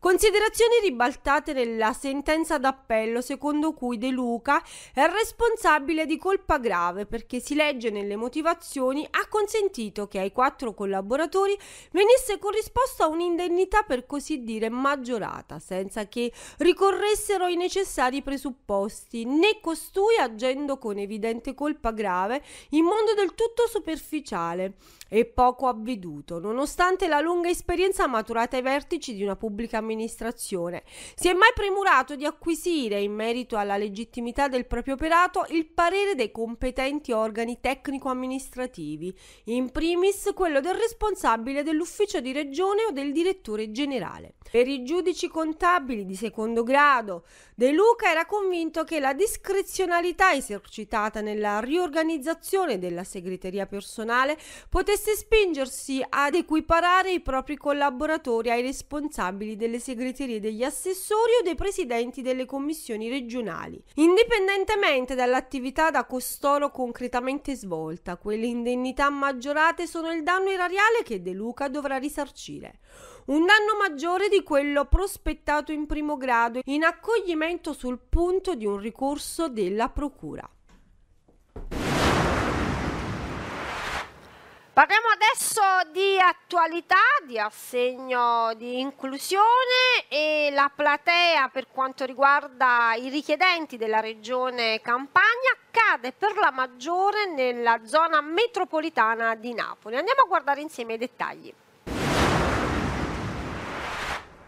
Considerazioni 0.00 0.74
ribaltate 0.80 1.52
nella 1.52 1.92
sentenza 1.92 2.56
d'appello 2.56 3.20
secondo 3.20 3.72
cui 3.72 3.98
De 3.98 4.10
Luca 4.10 4.62
è 4.94 5.04
responsabile 5.08 6.06
di 6.06 6.16
colpa 6.16 6.58
grave 6.58 7.04
perché 7.04 7.40
si 7.40 7.56
legge 7.56 7.90
nelle 7.90 8.14
motivazioni 8.14 9.04
ha 9.10 9.26
consentito 9.26 10.06
che 10.06 10.20
ai 10.20 10.30
quattro 10.30 10.72
collaboratori 10.72 11.58
venisse 11.90 12.38
corrisposta 12.38 13.08
un'indennità 13.08 13.82
per 13.82 14.06
così 14.06 14.44
dire 14.44 14.68
maggiorata 14.68 15.58
senza 15.58 16.06
che 16.06 16.32
ricorressero 16.58 17.48
i 17.48 17.56
necessari 17.56 18.22
presupposti. 18.22 19.24
Né 19.24 19.58
costui 19.60 20.16
agendo 20.16 20.78
con 20.78 20.98
evidente 20.98 21.54
colpa 21.54 21.90
grave 21.90 22.40
in 22.70 22.84
modo 22.84 23.14
del 23.14 23.34
tutto 23.34 23.66
superficiale 23.66 24.74
e 25.08 25.24
poco 25.24 25.66
avveduto, 25.66 26.38
nonostante 26.38 27.08
la 27.08 27.20
lunga 27.20 27.48
esperienza 27.48 28.06
maturata 28.06 28.56
ai 28.56 28.62
vertici 28.62 29.14
di 29.14 29.22
una 29.22 29.36
pubblica 29.36 29.78
amministrazione. 29.78 30.82
Si 31.14 31.28
è 31.28 31.32
mai 31.32 31.50
premurato 31.54 32.14
di 32.14 32.26
acquisire, 32.26 33.00
in 33.00 33.12
merito 33.12 33.56
alla 33.56 33.76
legittimità 33.76 34.48
del 34.48 34.66
proprio 34.66 34.94
operato, 34.94 35.46
il 35.48 35.66
parere 35.66 36.14
dei 36.14 36.30
competenti 36.30 37.12
organi 37.12 37.58
tecnico-amministrativi, 37.60 39.16
in 39.44 39.70
primis 39.70 40.30
quello 40.34 40.60
del 40.60 40.74
responsabile 40.74 41.62
dell'ufficio 41.62 42.20
di 42.20 42.32
regione 42.32 42.84
o 42.88 42.92
del 42.92 43.12
direttore 43.12 43.70
generale. 43.70 44.34
Per 44.50 44.66
i 44.66 44.82
giudici 44.82 45.28
contabili 45.28 46.04
di 46.04 46.14
secondo 46.14 46.62
grado, 46.62 47.24
De 47.54 47.70
Luca 47.70 48.10
era 48.10 48.24
convinto 48.24 48.84
che 48.84 48.98
la 49.00 49.12
discrezionalità 49.12 50.32
esercitata 50.32 51.20
nella 51.20 51.60
riorganizzazione 51.60 52.78
della 52.78 53.04
segreteria 53.04 53.66
personale 53.66 54.38
potesse 54.70 54.97
spingersi 55.14 56.04
ad 56.08 56.34
equiparare 56.34 57.12
i 57.12 57.20
propri 57.20 57.56
collaboratori 57.56 58.50
ai 58.50 58.62
responsabili 58.62 59.56
delle 59.56 59.78
segreterie 59.78 60.40
degli 60.40 60.62
assessori 60.62 61.32
o 61.40 61.42
dei 61.42 61.54
presidenti 61.54 62.22
delle 62.22 62.44
commissioni 62.44 63.08
regionali, 63.08 63.82
indipendentemente 63.94 65.14
dall'attività 65.14 65.90
da 65.90 66.04
costoro 66.04 66.70
concretamente 66.70 67.54
svolta. 67.54 68.16
Quelle 68.16 68.46
indennità 68.46 69.10
maggiorate 69.10 69.86
sono 69.86 70.12
il 70.12 70.22
danno 70.22 70.50
erariale 70.50 71.02
che 71.02 71.22
De 71.22 71.32
Luca 71.32 71.68
dovrà 71.68 71.96
risarcire 71.96 72.80
un 73.28 73.44
danno 73.44 73.76
maggiore 73.78 74.28
di 74.28 74.42
quello 74.42 74.86
prospettato 74.86 75.70
in 75.70 75.86
primo 75.86 76.16
grado 76.16 76.60
in 76.64 76.82
accoglimento 76.82 77.74
sul 77.74 77.98
punto 77.98 78.54
di 78.54 78.64
un 78.64 78.78
ricorso 78.78 79.48
della 79.48 79.90
Procura. 79.90 80.48
Parliamo 84.78 85.08
adesso 85.08 85.60
di 85.90 86.20
attualità, 86.20 87.02
di 87.26 87.36
assegno 87.36 88.54
di 88.54 88.78
inclusione 88.78 90.06
e 90.08 90.50
la 90.52 90.70
platea 90.72 91.48
per 91.48 91.66
quanto 91.72 92.04
riguarda 92.04 92.94
i 92.94 93.08
richiedenti 93.08 93.76
della 93.76 93.98
regione 93.98 94.80
Campania 94.80 95.56
cade 95.72 96.12
per 96.12 96.36
la 96.36 96.52
maggiore 96.52 97.26
nella 97.26 97.80
zona 97.86 98.20
metropolitana 98.20 99.34
di 99.34 99.52
Napoli. 99.52 99.96
Andiamo 99.96 100.20
a 100.20 100.28
guardare 100.28 100.60
insieme 100.60 100.94
i 100.94 100.98
dettagli. 100.98 101.52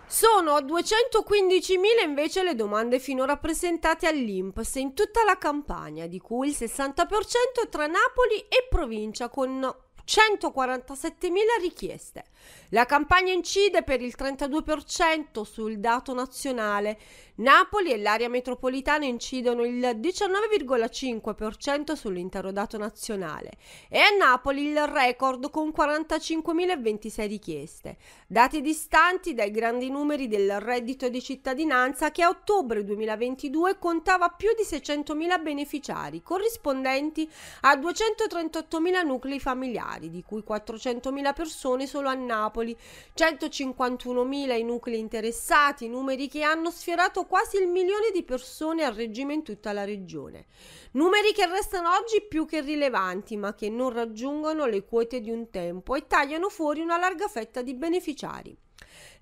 Sono 0.06 0.58
215.000 0.58 2.04
invece 2.04 2.44
le 2.44 2.54
domande 2.54 3.00
finora 3.00 3.37
presentate 3.37 4.06
all'INPS 4.06 4.75
in 4.76 4.94
tutta 4.94 5.25
la 5.25 5.38
campagna, 5.38 6.06
di 6.06 6.20
cui 6.20 6.50
il 6.50 6.56
60% 6.56 7.68
tra 7.68 7.87
Napoli 7.87 8.38
e 8.49 8.66
provincia, 8.68 9.28
con 9.28 9.88
147.000 10.10 11.60
richieste. 11.60 12.24
La 12.70 12.84
campagna 12.84 13.32
incide 13.32 13.84
per 13.84 14.02
il 14.02 14.14
32% 14.18 15.42
sul 15.42 15.78
dato 15.78 16.12
nazionale. 16.12 16.98
Napoli 17.40 17.92
e 17.92 17.99
l'area 17.99 18.28
metropolitana 18.28 19.04
incidono 19.04 19.64
il 19.64 19.78
19,5% 19.78 21.92
sull'intero 21.92 22.50
dato 22.52 22.78
nazionale 22.78 23.52
e 23.88 23.99
a 23.99 24.11
Napoli 24.16 24.68
il 24.68 24.87
record 24.87 25.50
con 25.50 25.73
45.026 25.76 27.26
richieste. 27.26 27.97
Dati 28.26 28.61
distanti 28.61 29.35
dai 29.35 29.50
grandi 29.50 29.90
numeri 29.90 30.28
del 30.28 30.61
reddito 30.61 31.09
di 31.09 31.20
cittadinanza 31.23 32.11
che 32.11 32.23
a 32.23 32.28
ottobre 32.28 32.85
2022 32.85 33.78
contava 33.78 34.28
più 34.28 34.50
di 34.54 34.62
600.000 34.62 35.42
beneficiari, 35.42 36.23
corrispondenti 36.23 37.28
a 37.62 37.75
238.000 37.76 39.04
nuclei 39.04 39.40
familiari, 39.40 40.11
di 40.11 40.23
cui 40.23 40.44
400.000 40.47 41.35
persone 41.35 41.87
solo 41.87 42.09
a 42.09 42.14
Napoli 42.14 42.59
Napoli, 42.61 42.76
151.000 43.16 44.59
i 44.59 44.62
nuclei 44.62 44.99
interessati, 44.99 45.88
numeri 45.88 46.28
che 46.28 46.42
hanno 46.42 46.70
sfiorato 46.70 47.25
quasi 47.30 47.58
il 47.58 47.68
milione 47.68 48.10
di 48.12 48.25
persone 48.25 48.82
a 48.82 48.90
regime 48.90 49.34
in 49.34 49.44
tutta 49.44 49.72
la 49.72 49.84
regione. 49.84 50.46
Numeri 50.94 51.32
che 51.32 51.46
restano 51.46 51.94
oggi 51.94 52.26
più 52.28 52.44
che 52.44 52.60
rilevanti, 52.60 53.37
ma 53.37 53.54
che 53.54 53.70
non 53.70 53.90
raggiungono 53.90 54.66
le 54.66 54.84
quote 54.84 55.20
di 55.20 55.30
un 55.30 55.49
tempo 55.49 55.94
e 55.94 56.08
tagliano 56.08 56.49
fuori 56.49 56.80
una 56.80 56.99
larga 56.99 57.28
fetta 57.28 57.62
di 57.62 57.75
beneficiari. 57.75 58.58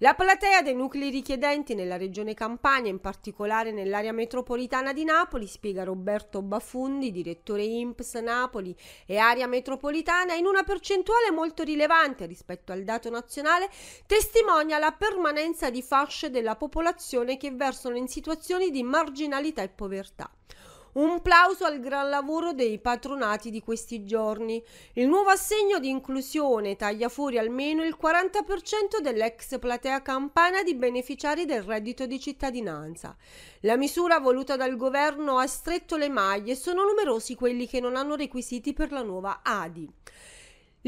La 0.00 0.14
platea 0.14 0.62
dei 0.62 0.76
nuclei 0.76 1.10
richiedenti 1.10 1.74
nella 1.74 1.96
regione 1.96 2.32
Campania, 2.32 2.88
in 2.88 3.00
particolare 3.00 3.72
nell'area 3.72 4.12
metropolitana 4.12 4.92
di 4.92 5.02
Napoli, 5.02 5.48
spiega 5.48 5.82
Roberto 5.82 6.40
Baffundi, 6.40 7.10
direttore 7.10 7.64
INPS 7.64 8.14
Napoli 8.14 8.76
e 9.06 9.16
area 9.16 9.48
metropolitana, 9.48 10.34
in 10.34 10.46
una 10.46 10.62
percentuale 10.62 11.32
molto 11.32 11.64
rilevante 11.64 12.26
rispetto 12.26 12.70
al 12.70 12.84
dato 12.84 13.10
nazionale, 13.10 13.68
testimonia 14.06 14.78
la 14.78 14.92
permanenza 14.92 15.68
di 15.68 15.82
fasce 15.82 16.30
della 16.30 16.54
popolazione 16.54 17.36
che 17.36 17.50
versano 17.50 17.96
in 17.96 18.06
situazioni 18.06 18.70
di 18.70 18.84
marginalità 18.84 19.62
e 19.62 19.68
povertà. 19.68 20.30
Un 20.98 21.22
plauso 21.22 21.64
al 21.64 21.78
gran 21.78 22.08
lavoro 22.08 22.52
dei 22.52 22.80
patronati 22.80 23.50
di 23.50 23.62
questi 23.62 24.04
giorni. 24.04 24.60
Il 24.94 25.06
nuovo 25.06 25.30
assegno 25.30 25.78
di 25.78 25.88
inclusione 25.88 26.74
taglia 26.74 27.08
fuori 27.08 27.38
almeno 27.38 27.84
il 27.84 27.96
40% 27.96 29.00
dell'ex 29.00 29.60
platea 29.60 30.02
campana 30.02 30.64
di 30.64 30.74
beneficiari 30.74 31.44
del 31.44 31.62
reddito 31.62 32.04
di 32.04 32.18
cittadinanza. 32.18 33.16
La 33.60 33.76
misura 33.76 34.18
voluta 34.18 34.56
dal 34.56 34.74
governo 34.74 35.38
ha 35.38 35.46
stretto 35.46 35.96
le 35.96 36.08
maglie 36.08 36.54
e 36.54 36.56
sono 36.56 36.82
numerosi 36.82 37.36
quelli 37.36 37.68
che 37.68 37.78
non 37.78 37.94
hanno 37.94 38.16
requisiti 38.16 38.72
per 38.72 38.90
la 38.90 39.02
nuova 39.02 39.38
ADI. 39.44 39.88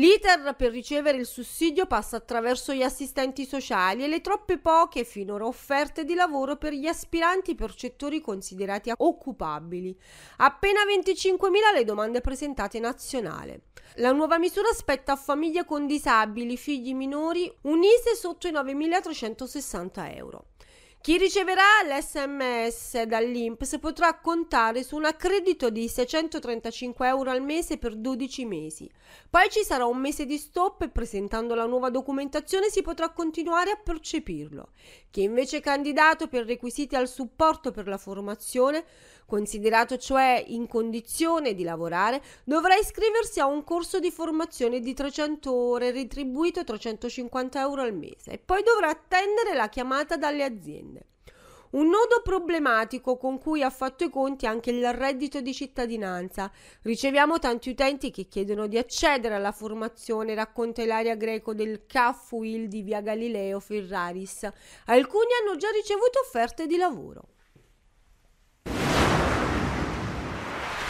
L'iter 0.01 0.55
per 0.57 0.71
ricevere 0.71 1.19
il 1.19 1.27
sussidio 1.27 1.85
passa 1.85 2.17
attraverso 2.17 2.73
gli 2.73 2.81
assistenti 2.81 3.45
sociali 3.45 4.03
e 4.03 4.09
le 4.09 4.23
troppe 4.23 4.57
poche 4.57 5.05
finora 5.05 5.45
offerte 5.45 6.07
di 6.07 6.15
lavoro 6.15 6.57
per 6.57 6.73
gli 6.73 6.87
aspiranti 6.87 7.55
percettori 7.55 8.23
considerati 8.23 8.91
occupabili. 8.97 9.95
Appena 10.39 10.81
25.000 10.91 11.75
le 11.75 11.85
domande 11.85 12.23
presentate 12.23 12.79
nazionale. 12.79 13.65
La 13.97 14.13
nuova 14.13 14.39
misura 14.39 14.73
spetta 14.73 15.13
a 15.13 15.17
famiglie 15.17 15.67
con 15.67 15.87
disabili, 15.87 16.57
figli 16.57 16.95
minori, 16.95 17.53
unise 17.65 18.15
sotto 18.15 18.49
i 18.49 18.53
9.360 18.53 20.17
euro. 20.17 20.47
Chi 21.03 21.17
riceverà 21.17 21.63
l'SMS 21.87 23.05
dall'INPS 23.05 23.79
potrà 23.79 24.19
contare 24.19 24.83
su 24.83 24.97
un 24.97 25.07
accredito 25.07 25.71
di 25.71 25.89
635 25.89 27.09
euro 27.09 27.31
al 27.31 27.41
mese 27.41 27.79
per 27.79 27.97
12 27.97 28.45
mesi. 28.45 28.87
Poi 29.31 29.49
ci 29.49 29.63
sarà 29.63 29.87
un 29.87 29.97
mese 29.97 30.27
di 30.27 30.37
stop 30.37 30.83
e 30.83 30.91
presentando 30.91 31.55
la 31.55 31.65
nuova 31.65 31.89
documentazione 31.89 32.69
si 32.69 32.83
potrà 32.83 33.09
continuare 33.13 33.71
a 33.71 33.81
percepirlo. 33.83 34.73
Chi 35.11 35.23
invece 35.23 35.57
è 35.57 35.61
candidato 35.61 36.29
per 36.29 36.47
requisiti 36.47 36.95
al 36.95 37.09
supporto 37.09 37.73
per 37.73 37.89
la 37.89 37.99
formazione 37.99 38.85
considerato 39.27 39.97
cioè 39.97 40.45
in 40.49 40.67
condizione 40.67 41.55
di 41.55 41.63
lavorare, 41.63 42.21
dovrà 42.45 42.75
iscriversi 42.75 43.39
a 43.39 43.47
un 43.47 43.63
corso 43.63 44.01
di 44.01 44.11
formazione 44.11 44.81
di 44.81 44.93
300 44.93 45.53
ore 45.53 45.93
retribuito 45.93 46.65
350 46.65 47.61
euro 47.61 47.83
al 47.83 47.95
mese 47.95 48.33
e 48.33 48.39
poi 48.39 48.65
dovrà 48.65 48.89
attendere 48.89 49.55
la 49.55 49.69
chiamata 49.69 50.17
dalle 50.17 50.43
aziende. 50.43 51.05
Un 51.71 51.87
nodo 51.87 52.21
problematico 52.25 53.17
con 53.17 53.39
cui 53.39 53.63
ha 53.63 53.71
fatto 53.71 54.03
i 54.03 54.11
conti 54.11 54.45
anche 54.45 54.71
il 54.71 54.93
reddito 54.93 55.41
di 55.41 55.55
cittadinanza. 55.55 56.51
Riceviamo 56.83 57.39
tanti 57.39 57.71
utenti 57.71 58.11
che 58.11 58.27
chiedono 58.27 58.67
di 58.67 58.77
accedere 58.77 59.37
alla 59.37 59.53
formazione, 59.53 60.35
racconta 60.35 60.83
Ilaria 60.83 61.15
Greco 61.15 61.55
del 61.55 61.87
CAF 61.87 62.33
Will 62.33 62.65
di 62.65 62.83
via 62.83 63.01
Galileo 63.01 63.61
Ferraris. 63.61 64.51
Alcuni 64.87 65.29
hanno 65.41 65.57
già 65.57 65.71
ricevuto 65.71 66.19
offerte 66.19 66.67
di 66.67 66.77
lavoro. 66.77 67.29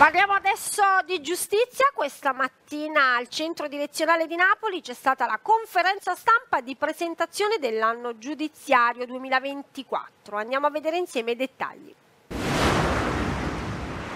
Parliamo 0.00 0.32
adesso 0.32 0.82
di 1.04 1.20
giustizia. 1.20 1.84
Questa 1.92 2.32
mattina 2.32 3.16
al 3.16 3.28
centro 3.28 3.68
direzionale 3.68 4.26
di 4.26 4.34
Napoli 4.34 4.80
c'è 4.80 4.94
stata 4.94 5.26
la 5.26 5.38
conferenza 5.42 6.14
stampa 6.14 6.62
di 6.62 6.74
presentazione 6.74 7.58
dell'anno 7.58 8.16
giudiziario 8.16 9.04
2024. 9.04 10.38
Andiamo 10.38 10.68
a 10.68 10.70
vedere 10.70 10.96
insieme 10.96 11.32
i 11.32 11.36
dettagli. 11.36 11.94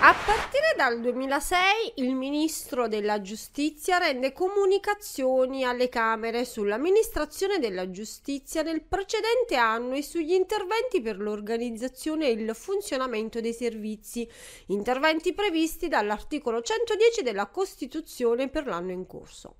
A 0.06 0.12
partire 0.12 0.74
dal 0.76 1.00
2006 1.00 1.92
il 1.94 2.14
ministro 2.14 2.88
della 2.88 3.22
giustizia 3.22 3.96
rende 3.96 4.34
comunicazioni 4.34 5.64
alle 5.64 5.88
Camere 5.88 6.44
sull'amministrazione 6.44 7.58
della 7.58 7.88
giustizia 7.88 8.60
nel 8.60 8.82
precedente 8.82 9.56
anno 9.56 9.94
e 9.94 10.02
sugli 10.02 10.32
interventi 10.32 11.00
per 11.00 11.18
l'organizzazione 11.18 12.26
e 12.26 12.32
il 12.32 12.54
funzionamento 12.54 13.40
dei 13.40 13.54
servizi, 13.54 14.28
interventi 14.66 15.32
previsti 15.32 15.88
dall'articolo 15.88 16.60
110 16.60 17.22
della 17.22 17.46
Costituzione 17.46 18.50
per 18.50 18.66
l'anno 18.66 18.92
in 18.92 19.06
corso. 19.06 19.56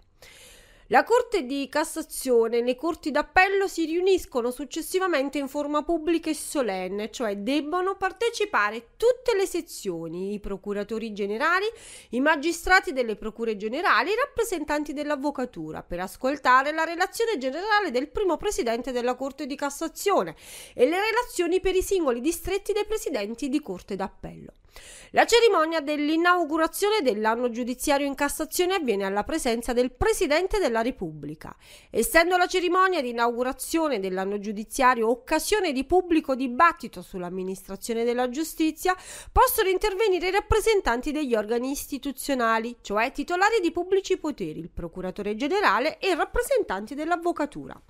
La 0.95 1.03
Corte 1.03 1.43
di 1.43 1.69
Cassazione 1.69 2.59
e 2.59 2.63
le 2.63 2.77
Corti 2.77 3.11
d'Appello 3.11 3.67
si 3.67 3.85
riuniscono 3.85 4.53
successivamente 4.53 5.39
in 5.39 5.49
forma 5.49 5.83
pubblica 5.83 6.31
e 6.31 6.35
solenne, 6.35 7.11
cioè 7.11 7.37
debbono 7.39 7.97
partecipare 7.97 8.91
tutte 8.97 9.35
le 9.37 9.45
sezioni, 9.45 10.35
i 10.35 10.39
procuratori 10.39 11.13
generali, 11.13 11.67
i 12.11 12.21
magistrati 12.21 12.93
delle 12.93 13.17
procure 13.17 13.57
generali, 13.57 14.11
i 14.11 14.15
rappresentanti 14.25 14.93
dell'avvocatura, 14.93 15.83
per 15.83 15.99
ascoltare 15.99 16.71
la 16.71 16.85
relazione 16.85 17.39
generale 17.39 17.91
del 17.91 18.07
primo 18.07 18.37
presidente 18.37 18.93
della 18.93 19.17
Corte 19.17 19.47
di 19.47 19.57
Cassazione 19.57 20.37
e 20.75 20.87
le 20.87 21.01
relazioni 21.01 21.59
per 21.59 21.75
i 21.75 21.83
singoli 21.83 22.21
distretti 22.21 22.73
dei 22.73 22.87
presidenti 22.87 23.49
di 23.49 23.61
Corte 23.61 23.97
d'Appello. 23.97 24.53
La 25.15 25.27
cerimonia 25.27 25.81
dell'inaugurazione 25.81 27.01
dell'anno 27.01 27.49
giudiziario 27.49 28.05
in 28.05 28.17
Cassazione 28.17 28.75
avviene 28.75 29.05
alla 29.05 29.23
presenza 29.23 29.73
del 29.73 29.93
Presidente 29.93 30.59
della 30.59 30.83
Repubblica. 30.83 31.55
Essendo 31.89 32.37
la 32.37 32.49
cerimonia 32.49 33.01
di 33.01 33.11
inaugurazione 33.11 34.01
dell'anno 34.01 34.41
giudiziario 34.41 35.09
occasione 35.09 35.71
di 35.71 35.85
pubblico 35.85 36.35
dibattito 36.35 37.01
sull'amministrazione 37.01 38.03
della 38.03 38.29
giustizia, 38.29 38.97
possono 39.31 39.69
intervenire 39.69 40.27
i 40.27 40.33
rappresentanti 40.33 41.13
degli 41.13 41.37
organi 41.37 41.71
istituzionali, 41.71 42.79
cioè 42.81 43.13
titolari 43.13 43.61
di 43.63 43.71
pubblici 43.71 44.17
poteri, 44.17 44.59
il 44.59 44.71
procuratore 44.71 45.37
generale 45.37 45.99
e 45.99 46.09
i 46.09 46.17
rappresentanti 46.17 46.97
dell'avvocatura. 46.97 47.81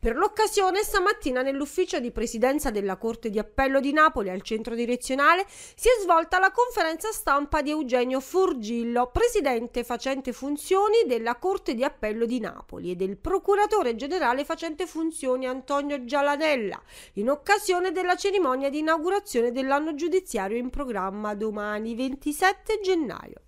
Per 0.00 0.16
l'occasione, 0.16 0.82
stamattina 0.82 1.42
nell'ufficio 1.42 2.00
di 2.00 2.10
presidenza 2.10 2.72
della 2.72 2.96
Corte 2.96 3.30
di 3.30 3.38
Appello 3.38 3.78
di 3.78 3.92
Napoli 3.92 4.30
al 4.30 4.42
centro 4.42 4.74
direzionale 4.74 5.46
si 5.48 5.86
è 5.86 6.00
svolta 6.00 6.22
svolta 6.24 6.38
la 6.38 6.52
conferenza 6.52 7.12
stampa 7.12 7.60
di 7.60 7.68
Eugenio 7.68 8.18
Furgillo, 8.18 9.10
presidente 9.12 9.84
facente 9.84 10.32
funzioni 10.32 11.04
della 11.06 11.36
Corte 11.36 11.74
di 11.74 11.84
Appello 11.84 12.24
di 12.24 12.40
Napoli 12.40 12.92
e 12.92 12.96
del 12.96 13.18
procuratore 13.18 13.94
generale 13.94 14.46
facente 14.46 14.86
funzioni 14.86 15.46
Antonio 15.46 16.04
Gialanella, 16.04 16.80
in 17.14 17.28
occasione 17.28 17.92
della 17.92 18.16
cerimonia 18.16 18.70
di 18.70 18.78
inaugurazione 18.78 19.52
dell'anno 19.52 19.94
giudiziario 19.94 20.56
in 20.56 20.70
programma 20.70 21.34
domani 21.34 21.94
27 21.94 22.80
gennaio. 22.82 23.43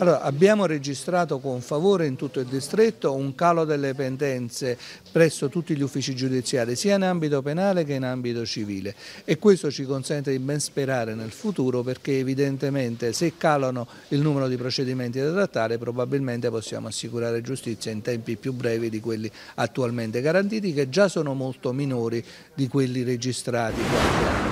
Allora, 0.00 0.20
abbiamo 0.22 0.66
registrato 0.66 1.40
con 1.40 1.60
favore 1.60 2.06
in 2.06 2.16
tutto 2.16 2.40
il 2.40 2.46
distretto 2.46 3.14
un 3.14 3.34
calo 3.34 3.64
delle 3.64 3.94
pendenze 3.94 4.78
presso 5.10 5.48
tutti 5.48 5.74
gli 5.74 5.82
uffici 5.82 6.14
giudiziari, 6.14 6.76
sia 6.76 6.96
in 6.96 7.02
ambito 7.02 7.42
penale 7.42 7.84
che 7.84 7.94
in 7.94 8.04
ambito 8.04 8.46
civile. 8.46 8.94
E 9.24 9.38
questo 9.38 9.70
ci 9.70 9.84
consente 9.84 10.30
di 10.30 10.38
ben 10.38 10.60
sperare 10.60 11.14
nel 11.14 11.30
futuro 11.30 11.82
perché 11.82 12.18
evidentemente 12.18 13.12
se 13.12 13.36
calano 13.36 13.86
il 14.08 14.20
numero 14.20 14.48
di 14.48 14.56
procedimenti 14.56 15.18
da 15.18 15.32
trattare 15.32 15.76
probabilmente 15.76 16.50
possiamo 16.50 16.88
assicurare 16.88 17.40
giustizia 17.42 17.90
in 17.90 18.02
tempi 18.02 18.36
più 18.36 18.52
brevi 18.52 18.90
di 18.90 19.00
quelli 19.00 19.30
attualmente 19.56 20.20
garantiti 20.20 20.72
che 20.72 20.88
già 20.88 21.08
sono 21.08 21.34
molto 21.34 21.72
minori 21.72 22.24
di 22.54 22.68
quelli 22.68 23.02
registrati 23.02 23.80
qualche 23.80 24.24
anno. 24.26 24.50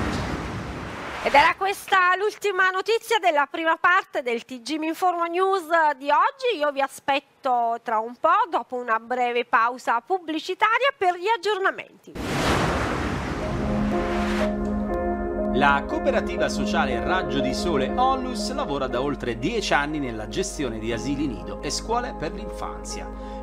Ed 1.25 1.35
era 1.35 1.55
questa 1.69 2.17
l'ultima 2.17 2.71
notizia 2.71 3.19
della 3.19 3.45
prima 3.45 3.77
parte 3.77 4.23
del 4.23 4.47
TG 4.47 4.83
Informo 4.85 5.25
News 5.25 5.67
di 5.99 6.09
oggi. 6.09 6.57
Io 6.57 6.73
vi 6.73 6.81
aspetto 6.81 7.79
tra 7.83 7.99
un 7.99 8.15
po', 8.19 8.49
dopo 8.49 8.77
una 8.77 8.99
breve 8.99 9.45
pausa 9.45 10.01
pubblicitaria, 10.01 10.95
per 10.97 11.17
gli 11.17 11.29
aggiornamenti. 11.29 12.13
La 15.59 15.85
cooperativa 15.87 16.49
sociale 16.49 17.05
Raggio 17.05 17.41
di 17.41 17.53
Sole 17.53 17.93
Onlus 17.95 18.51
lavora 18.55 18.87
da 18.87 19.03
oltre 19.03 19.39
dieci 19.39 19.75
anni 19.75 19.99
nella 19.99 20.27
gestione 20.29 20.79
di 20.79 20.91
asili 20.91 21.27
nido 21.27 21.61
e 21.61 21.69
scuole 21.69 22.15
per 22.19 22.33
l'infanzia. 22.33 23.28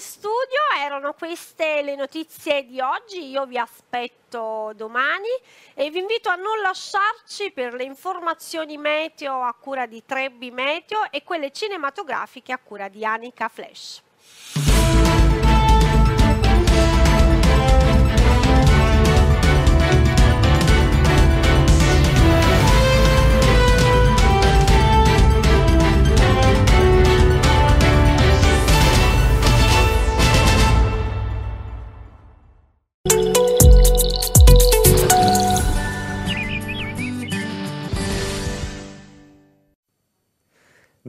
Studio, 0.00 0.58
erano 0.82 1.12
queste 1.12 1.82
le 1.82 1.94
notizie 1.94 2.64
di 2.64 2.80
oggi, 2.80 3.28
io 3.28 3.44
vi 3.44 3.58
aspetto 3.58 4.72
domani 4.74 5.28
e 5.74 5.90
vi 5.90 5.98
invito 5.98 6.28
a 6.28 6.34
non 6.34 6.60
lasciarci 6.60 7.52
per 7.52 7.74
le 7.74 7.84
informazioni 7.84 8.78
meteo 8.78 9.42
a 9.42 9.52
cura 9.52 9.86
di 9.86 10.02
Trebbi 10.04 10.50
Meteo 10.50 11.10
e 11.10 11.22
quelle 11.22 11.52
cinematografiche 11.52 12.52
a 12.52 12.58
cura 12.58 12.88
di 12.88 13.04
Anica 13.04 13.48
Flash. 13.48 14.02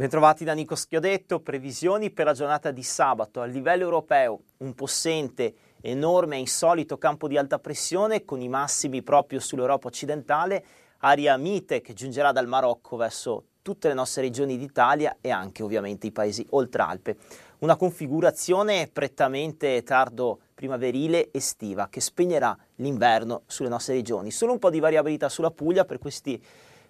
Bentrovati 0.01 0.43
da 0.43 0.53
Nico 0.53 0.73
Schiodetto, 0.73 1.41
previsioni 1.41 2.09
per 2.09 2.25
la 2.25 2.33
giornata 2.33 2.71
di 2.71 2.81
sabato 2.81 3.39
a 3.39 3.45
livello 3.45 3.83
europeo, 3.83 4.39
un 4.57 4.73
possente, 4.73 5.53
enorme 5.79 6.37
e 6.37 6.39
insolito 6.39 6.97
campo 6.97 7.27
di 7.27 7.37
alta 7.37 7.59
pressione 7.59 8.25
con 8.25 8.41
i 8.41 8.49
massimi 8.49 9.03
proprio 9.03 9.39
sull'Europa 9.39 9.89
occidentale, 9.89 10.65
aria 11.01 11.37
mite 11.37 11.81
che 11.81 11.93
giungerà 11.93 12.31
dal 12.31 12.47
Marocco 12.47 12.97
verso 12.97 13.43
tutte 13.61 13.89
le 13.89 13.93
nostre 13.93 14.23
regioni 14.23 14.57
d'Italia 14.57 15.17
e 15.21 15.29
anche 15.29 15.61
ovviamente 15.61 16.07
i 16.07 16.11
paesi 16.11 16.43
oltre 16.49 16.81
Alpe. 16.81 17.17
Una 17.59 17.75
configurazione 17.75 18.89
prettamente 18.91 19.83
tardo 19.83 20.39
primaverile 20.55 21.29
estiva 21.31 21.89
che 21.89 22.01
spegnerà 22.01 22.57
l'inverno 22.77 23.43
sulle 23.45 23.69
nostre 23.69 23.93
regioni. 23.93 24.31
Solo 24.31 24.53
un 24.53 24.57
po' 24.57 24.71
di 24.71 24.79
variabilità 24.79 25.29
sulla 25.29 25.51
Puglia 25.51 25.85
per 25.85 25.99
questi 25.99 26.43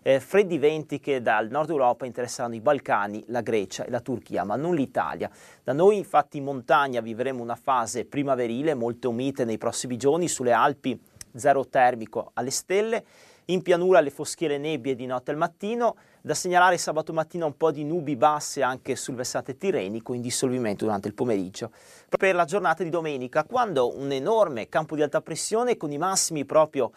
eh, 0.04 0.20
freddi 0.20 0.58
venti 0.58 1.00
che 1.00 1.22
dal 1.22 1.50
nord 1.50 1.70
Europa 1.70 2.06
interesseranno 2.06 2.56
i 2.56 2.62
Balcani, 2.62 3.24
la 3.28 3.42
Grecia 3.42 3.86
e 3.86 3.90
la 3.90 4.00
Turchia, 4.00 4.44
ma 4.44 4.56
non 4.56 4.76
l'Italia. 4.76 5.30
Da 5.64 5.74
noi 5.74 5.98
infatti 5.98 6.38
in 6.38 6.44
montagna 6.44 7.02
vivremo 7.02 7.42
una 7.42 7.56
fase 7.56 8.06
primaverile 8.06 8.74
molto 8.74 9.12
mite 9.12 9.46
nei 9.46 9.58
prossimi 9.58 9.98
giorni, 9.98 10.28
sulle 10.28 10.52
Alpi 10.52 11.00
zero 11.36 11.68
termico 11.68 12.32
alle 12.34 12.52
stelle, 12.52 13.06
in 13.46 13.62
pianura 13.62 14.00
le 14.00 14.12
foschiere 14.12 14.58
nebbie 14.58 14.96
di 14.96 15.06
notte 15.06 15.32
al 15.32 15.38
mattino, 15.38 15.96
da 16.22 16.34
segnalare 16.34 16.78
sabato 16.78 17.12
mattina 17.12 17.46
un 17.46 17.58
po' 17.58 17.72
di 17.72 17.84
nubi 17.84 18.16
basse 18.16 18.62
anche 18.62 18.96
sul 18.96 19.16
versante 19.16 19.58
tirrenico 19.58 20.14
in 20.14 20.22
dissolvimento 20.22 20.86
durante 20.86 21.08
il 21.08 21.14
pomeriggio. 21.14 21.72
Per 22.08 22.36
la 22.36 22.46
giornata 22.46 22.84
di 22.84 22.90
domenica, 22.90 23.44
quando 23.44 23.98
un 23.98 24.12
enorme 24.12 24.70
campo 24.70 24.96
di 24.96 25.02
alta 25.02 25.22
pressione 25.22 25.78
con 25.78 25.92
i 25.92 25.98
massimi 25.98 26.46
proprio 26.46 26.92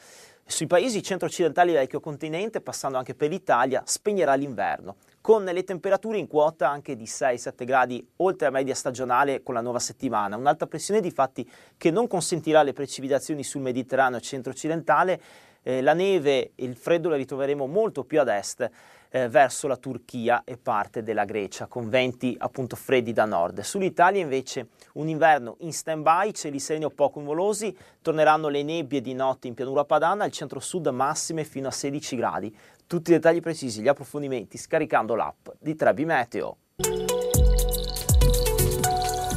sui 0.47 0.67
paesi 0.67 1.03
centro-occidentali 1.03 1.73
del 1.73 1.81
vecchio 1.81 2.01
continente, 2.01 2.61
passando 2.61 2.99
anche 2.99 3.15
per 3.15 3.31
l'Italia, 3.31 3.83
spegnerà 3.87 4.35
l'inverno, 4.35 4.97
con 5.21 5.43
le 5.43 5.65
temperature 5.65 6.19
in 6.19 6.27
quota 6.27 6.69
anche 6.69 6.97
di 6.97 7.05
6-7 7.05 7.65
gradi 7.65 8.07
oltre 8.17 8.47
la 8.47 8.53
media 8.53 8.75
stagionale 8.75 9.43
con 9.43 9.55
la 9.55 9.63
nuova 9.63 9.79
settimana. 9.79 10.37
Un'alta 10.37 10.67
pressione 10.67 11.01
di 11.01 11.11
fatti 11.11 11.51
che 11.79 11.91
non 11.91 12.07
consentirà 12.07 12.63
le 12.63 12.75
precipitazioni 12.75 13.43
sul 13.43 13.63
Mediterraneo 13.63 14.21
centro-occidentale, 14.21 15.21
eh, 15.63 15.81
la 15.81 15.95
neve 15.95 16.53
e 16.55 16.65
il 16.65 16.77
freddo 16.77 17.09
le 17.09 17.17
ritroveremo 17.17 17.67
molto 17.67 18.05
più 18.05 18.21
ad 18.21 18.29
est 18.29 18.71
eh, 19.15 19.29
verso 19.29 19.69
la 19.69 19.77
Turchia 19.77 20.43
e 20.45 20.57
parte 20.57 21.05
della 21.05 21.25
Grecia, 21.25 21.69
con 21.69 21.89
venti 21.89 22.35
appunto 22.37 22.75
freddi 22.75 23.13
da 23.13 23.25
nord. 23.25 23.61
Sull'Italia 23.61 24.21
invece 24.21 24.71
un 24.95 25.07
inverno 25.07 25.55
in 25.61 25.73
stand-by, 25.73 26.33
cieli 26.33 26.59
sereni 26.59 26.87
o 26.87 26.91
poco 26.91 27.21
nuvolosi, 27.21 27.77
torneranno 28.03 28.49
le 28.49 28.65
nebbie 28.65 29.01
di 29.01 29.15
notte 29.15 29.47
in 29.47 29.55
pianura 29.55 29.85
padana, 29.85 30.25
al 30.25 30.33
centro-sud 30.33 30.89
massime 30.89 31.45
fino 31.45 31.69
a 31.69 31.71
16 31.71 32.17
gradi. 32.17 32.57
Tutti 32.89 33.11
i 33.11 33.15
dettagli 33.15 33.41
precisi, 33.41 33.83
gli 33.83 33.89
approfondimenti 33.89 34.59
scaricando 34.59 35.15
l'app 35.15 35.47
di 35.61 35.77
Trebi 35.77 36.05
Meteo. 36.05 36.57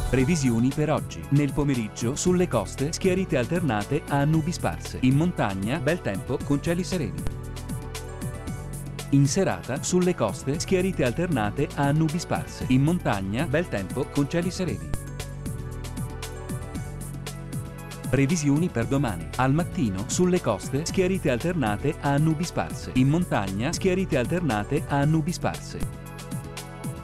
Previsioni 0.10 0.72
per 0.74 0.90
oggi. 0.90 1.22
Nel 1.32 1.54
pomeriggio 1.54 2.16
sulle 2.16 2.48
coste 2.48 2.94
schiarite 2.94 3.38
alternate 3.38 4.02
a 4.08 4.26
nubi 4.26 4.52
sparse. 4.52 4.98
In 5.02 5.16
montagna 5.16 5.78
bel 5.80 6.02
tempo 6.02 6.40
con 6.44 6.64
cieli 6.64 6.84
sereni. 6.84 7.47
In 9.12 9.26
serata, 9.26 9.82
sulle 9.84 10.14
coste, 10.14 10.60
schiarite 10.60 11.06
alternate 11.06 11.70
a 11.76 11.92
nubi 11.92 12.20
sparse. 12.20 12.66
In 12.70 12.84
montagna, 12.84 13.46
bel 13.46 13.70
tempo 13.70 14.06
con 14.08 14.30
cieli 14.30 14.52
sereni. 14.52 14.90
Previsioni 18.10 18.68
per 18.68 18.86
domani. 18.86 19.30
Al 19.38 19.54
mattino, 19.54 20.04
sulle 20.08 20.42
coste, 20.42 20.86
schiarite 20.86 21.32
alternate 21.32 21.96
a 22.02 22.18
nubi 22.18 22.44
sparse. 22.44 22.92
In 22.96 23.08
montagna, 23.08 23.72
schiarite 23.72 24.18
alternate 24.18 24.84
a 24.90 25.06
nubi 25.06 25.32
sparse. 25.32 25.80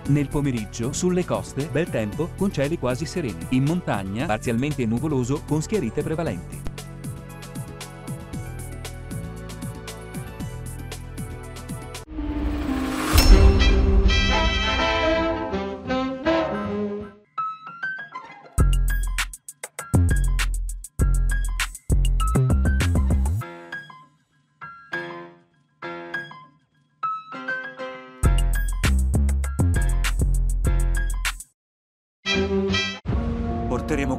Nel 0.07 0.27
pomeriggio, 0.27 0.91
sulle 0.91 1.23
coste, 1.23 1.69
bel 1.71 1.89
tempo 1.89 2.31
con 2.35 2.51
cieli 2.51 2.77
quasi 2.77 3.05
sereni. 3.05 3.45
In 3.51 3.63
montagna, 3.63 4.25
parzialmente 4.25 4.85
nuvoloso 4.85 5.41
con 5.47 5.61
schiarite 5.61 6.03
prevalenti. 6.03 6.62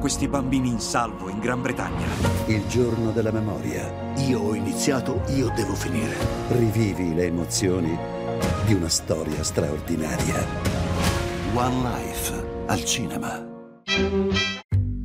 Questi 0.05 0.27
bambini 0.27 0.69
in 0.69 0.79
salvo 0.79 1.29
in 1.29 1.39
Gran 1.39 1.61
Bretagna. 1.61 2.05
Il 2.45 2.67
giorno 2.67 3.11
della 3.11 3.31
memoria. 3.31 4.13
Io 4.27 4.39
ho 4.39 4.53
iniziato, 4.53 5.23
io 5.29 5.51
devo 5.55 5.73
finire. 5.73 6.15
Rivivi 6.49 7.13
le 7.13 7.25
emozioni 7.25 7.97
di 8.65 8.73
una 8.73 8.89
storia 8.89 9.43
straordinaria. 9.43 10.45
One 11.53 11.81
Life 11.81 12.33
al 12.67 12.85
cinema. 12.85 13.43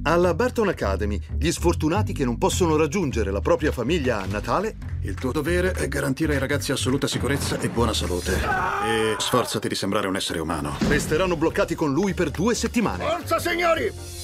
Alla 0.02 0.34
Barton 0.34 0.68
Academy, 0.68 1.20
gli 1.38 1.50
sfortunati 1.50 2.12
che 2.12 2.24
non 2.24 2.38
possono 2.38 2.76
raggiungere 2.76 3.30
la 3.30 3.40
propria 3.40 3.72
famiglia 3.72 4.20
a 4.20 4.26
Natale. 4.26 4.76
Il 5.02 5.14
tuo 5.14 5.32
dovere 5.32 5.72
è 5.72 5.88
garantire 5.88 6.34
ai 6.34 6.38
ragazzi 6.38 6.72
assoluta 6.72 7.06
sicurezza 7.06 7.58
e 7.58 7.68
buona 7.68 7.94
salute. 7.94 8.34
E 8.34 9.14
sforzati 9.18 9.68
di 9.68 9.74
sembrare 9.74 10.08
un 10.08 10.16
essere 10.16 10.40
umano. 10.40 10.76
Resteranno 10.88 11.36
bloccati 11.36 11.74
con 11.74 11.92
lui 11.92 12.14
per 12.14 12.30
due 12.30 12.54
settimane. 12.54 13.04
Forza, 13.04 13.38
signori! 13.38 14.19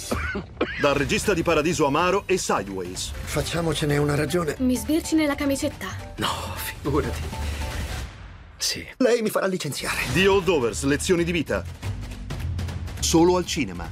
Dal 0.80 0.94
regista 0.94 1.34
di 1.34 1.42
Paradiso 1.42 1.86
Amaro 1.86 2.24
e 2.26 2.38
Sideways. 2.38 3.12
Facciamocene 3.12 3.96
una 3.96 4.14
ragione. 4.14 4.56
Mi 4.58 4.76
sbirci 4.76 5.14
nella 5.14 5.34
camicetta? 5.34 5.86
No, 6.16 6.28
figurati. 6.54 7.20
Sì. 8.56 8.86
Lei 8.98 9.22
mi 9.22 9.30
farà 9.30 9.46
licenziare. 9.46 10.00
The 10.12 10.26
Holdovers, 10.26 10.82
lezioni 10.84 11.24
di 11.24 11.32
vita. 11.32 11.64
Solo 13.00 13.36
al 13.36 13.46
cinema. 13.46 13.88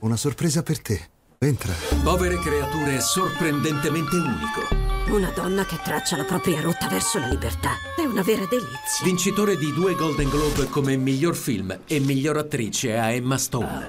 Una 0.00 0.16
sorpresa 0.16 0.62
per 0.62 0.80
te. 0.80 1.08
Entra. 1.38 1.72
Povere 2.02 2.38
creature 2.38 2.96
è 2.96 3.00
sorprendentemente 3.00 4.16
unico. 4.16 4.85
Una 5.08 5.30
donna 5.30 5.64
che 5.64 5.78
traccia 5.84 6.16
la 6.16 6.24
propria 6.24 6.60
rotta 6.60 6.88
verso 6.88 7.20
la 7.20 7.28
libertà. 7.28 7.70
È 7.96 8.02
una 8.02 8.22
vera 8.22 8.44
delizia. 8.44 9.04
Vincitore 9.04 9.56
di 9.56 9.72
due 9.72 9.94
Golden 9.94 10.28
Globe 10.28 10.68
come 10.68 10.96
miglior 10.96 11.36
film 11.36 11.78
e 11.86 12.00
miglior 12.00 12.38
attrice 12.38 12.98
a 12.98 13.12
Emma 13.12 13.38
Stone. 13.38 13.88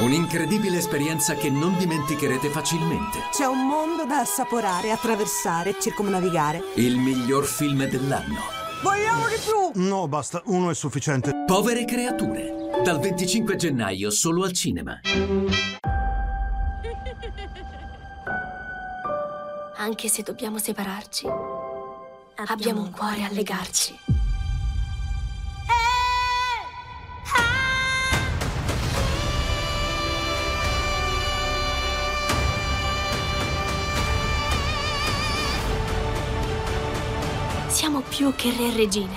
Un'incredibile 0.00 0.76
esperienza 0.76 1.34
che 1.34 1.48
non 1.48 1.78
dimenticherete 1.78 2.50
facilmente. 2.50 3.20
C'è 3.32 3.46
un 3.46 3.66
mondo 3.66 4.04
da 4.04 4.18
assaporare, 4.18 4.90
attraversare, 4.90 5.76
circumnavigare. 5.80 6.60
Il 6.74 6.98
miglior 6.98 7.46
film 7.46 7.86
dell'anno. 7.86 8.40
Vogliamo 8.82 9.28
di 9.28 9.36
più! 9.42 9.82
No, 9.82 10.08
basta, 10.08 10.42
uno 10.46 10.68
è 10.68 10.74
sufficiente. 10.74 11.44
Povere 11.46 11.86
creature. 11.86 12.52
Dal 12.84 13.00
25 13.00 13.56
gennaio 13.56 14.10
solo 14.10 14.44
al 14.44 14.52
cinema. 14.52 15.00
Anche 19.82 20.06
se 20.06 20.22
dobbiamo 20.22 20.58
separarci, 20.58 21.26
abbiamo 22.46 22.82
un 22.82 22.92
cuore 22.92 23.24
a 23.24 23.28
legarci. 23.32 23.98
Siamo 37.66 38.02
più 38.02 38.32
che 38.36 38.54
re 38.56 38.68
e 38.68 38.76
regine. 38.76 39.16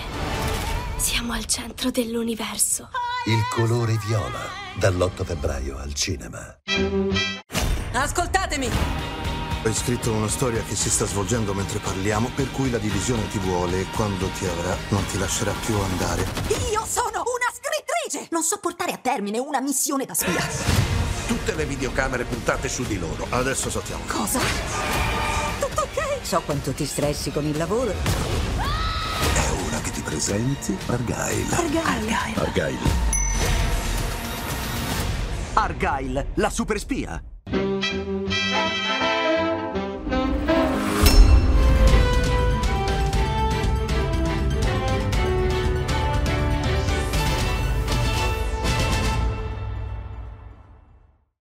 Siamo 0.97 1.33
al 1.33 1.45
centro 1.45 1.91
dell'universo. 1.91 2.89
Il 3.27 3.47
colore 3.53 3.99
viola, 4.07 4.49
dall'8 4.79 5.25
febbraio 5.25 5.77
al 5.77 5.93
cinema. 5.93 6.57
Ascoltatemi! 7.93 9.14
Hai 9.65 9.73
scritto 9.73 10.11
una 10.11 10.27
storia 10.27 10.61
che 10.61 10.75
si 10.75 10.91
sta 10.91 11.07
svolgendo 11.07 11.51
mentre 11.55 11.79
parliamo, 11.79 12.29
per 12.35 12.51
cui 12.51 12.69
la 12.69 12.77
divisione 12.77 13.27
ti 13.29 13.39
vuole 13.39 13.79
e 13.79 13.85
quando 13.95 14.27
ti 14.37 14.45
avrà 14.45 14.77
non 14.89 15.03
ti 15.07 15.17
lascerà 15.17 15.51
più 15.65 15.75
andare. 15.79 16.21
Io 16.71 16.85
sono 16.85 17.23
una 17.25 17.49
scrittrice! 17.51 18.27
Non 18.29 18.43
so 18.43 18.59
portare 18.59 18.91
a 18.91 18.97
termine 18.97 19.39
una 19.39 19.59
missione 19.61 20.05
da 20.05 20.13
spia. 20.13 20.45
Tutte 21.25 21.55
le 21.55 21.65
videocamere 21.65 22.25
puntate 22.25 22.69
su 22.69 22.83
di 22.83 22.99
loro. 22.99 23.25
Adesso 23.27 23.71
saltiamo. 23.71 24.03
Cosa? 24.05 24.39
Tutto 25.59 25.81
ok? 25.81 26.19
So 26.21 26.43
quanto 26.45 26.71
ti 26.71 26.85
stressi 26.85 27.31
con 27.31 27.43
il 27.45 27.57
lavoro. 27.57 27.89
È 27.89 29.49
ora 29.67 29.79
che 29.79 29.89
ti 29.89 30.01
presenti 30.01 30.77
Argyle. 30.85 31.55
Argyle. 31.55 32.15
Argyle. 32.35 32.77
Argyle, 35.53 36.27
la 36.35 36.49
super 36.51 36.77
spia. 36.77 37.19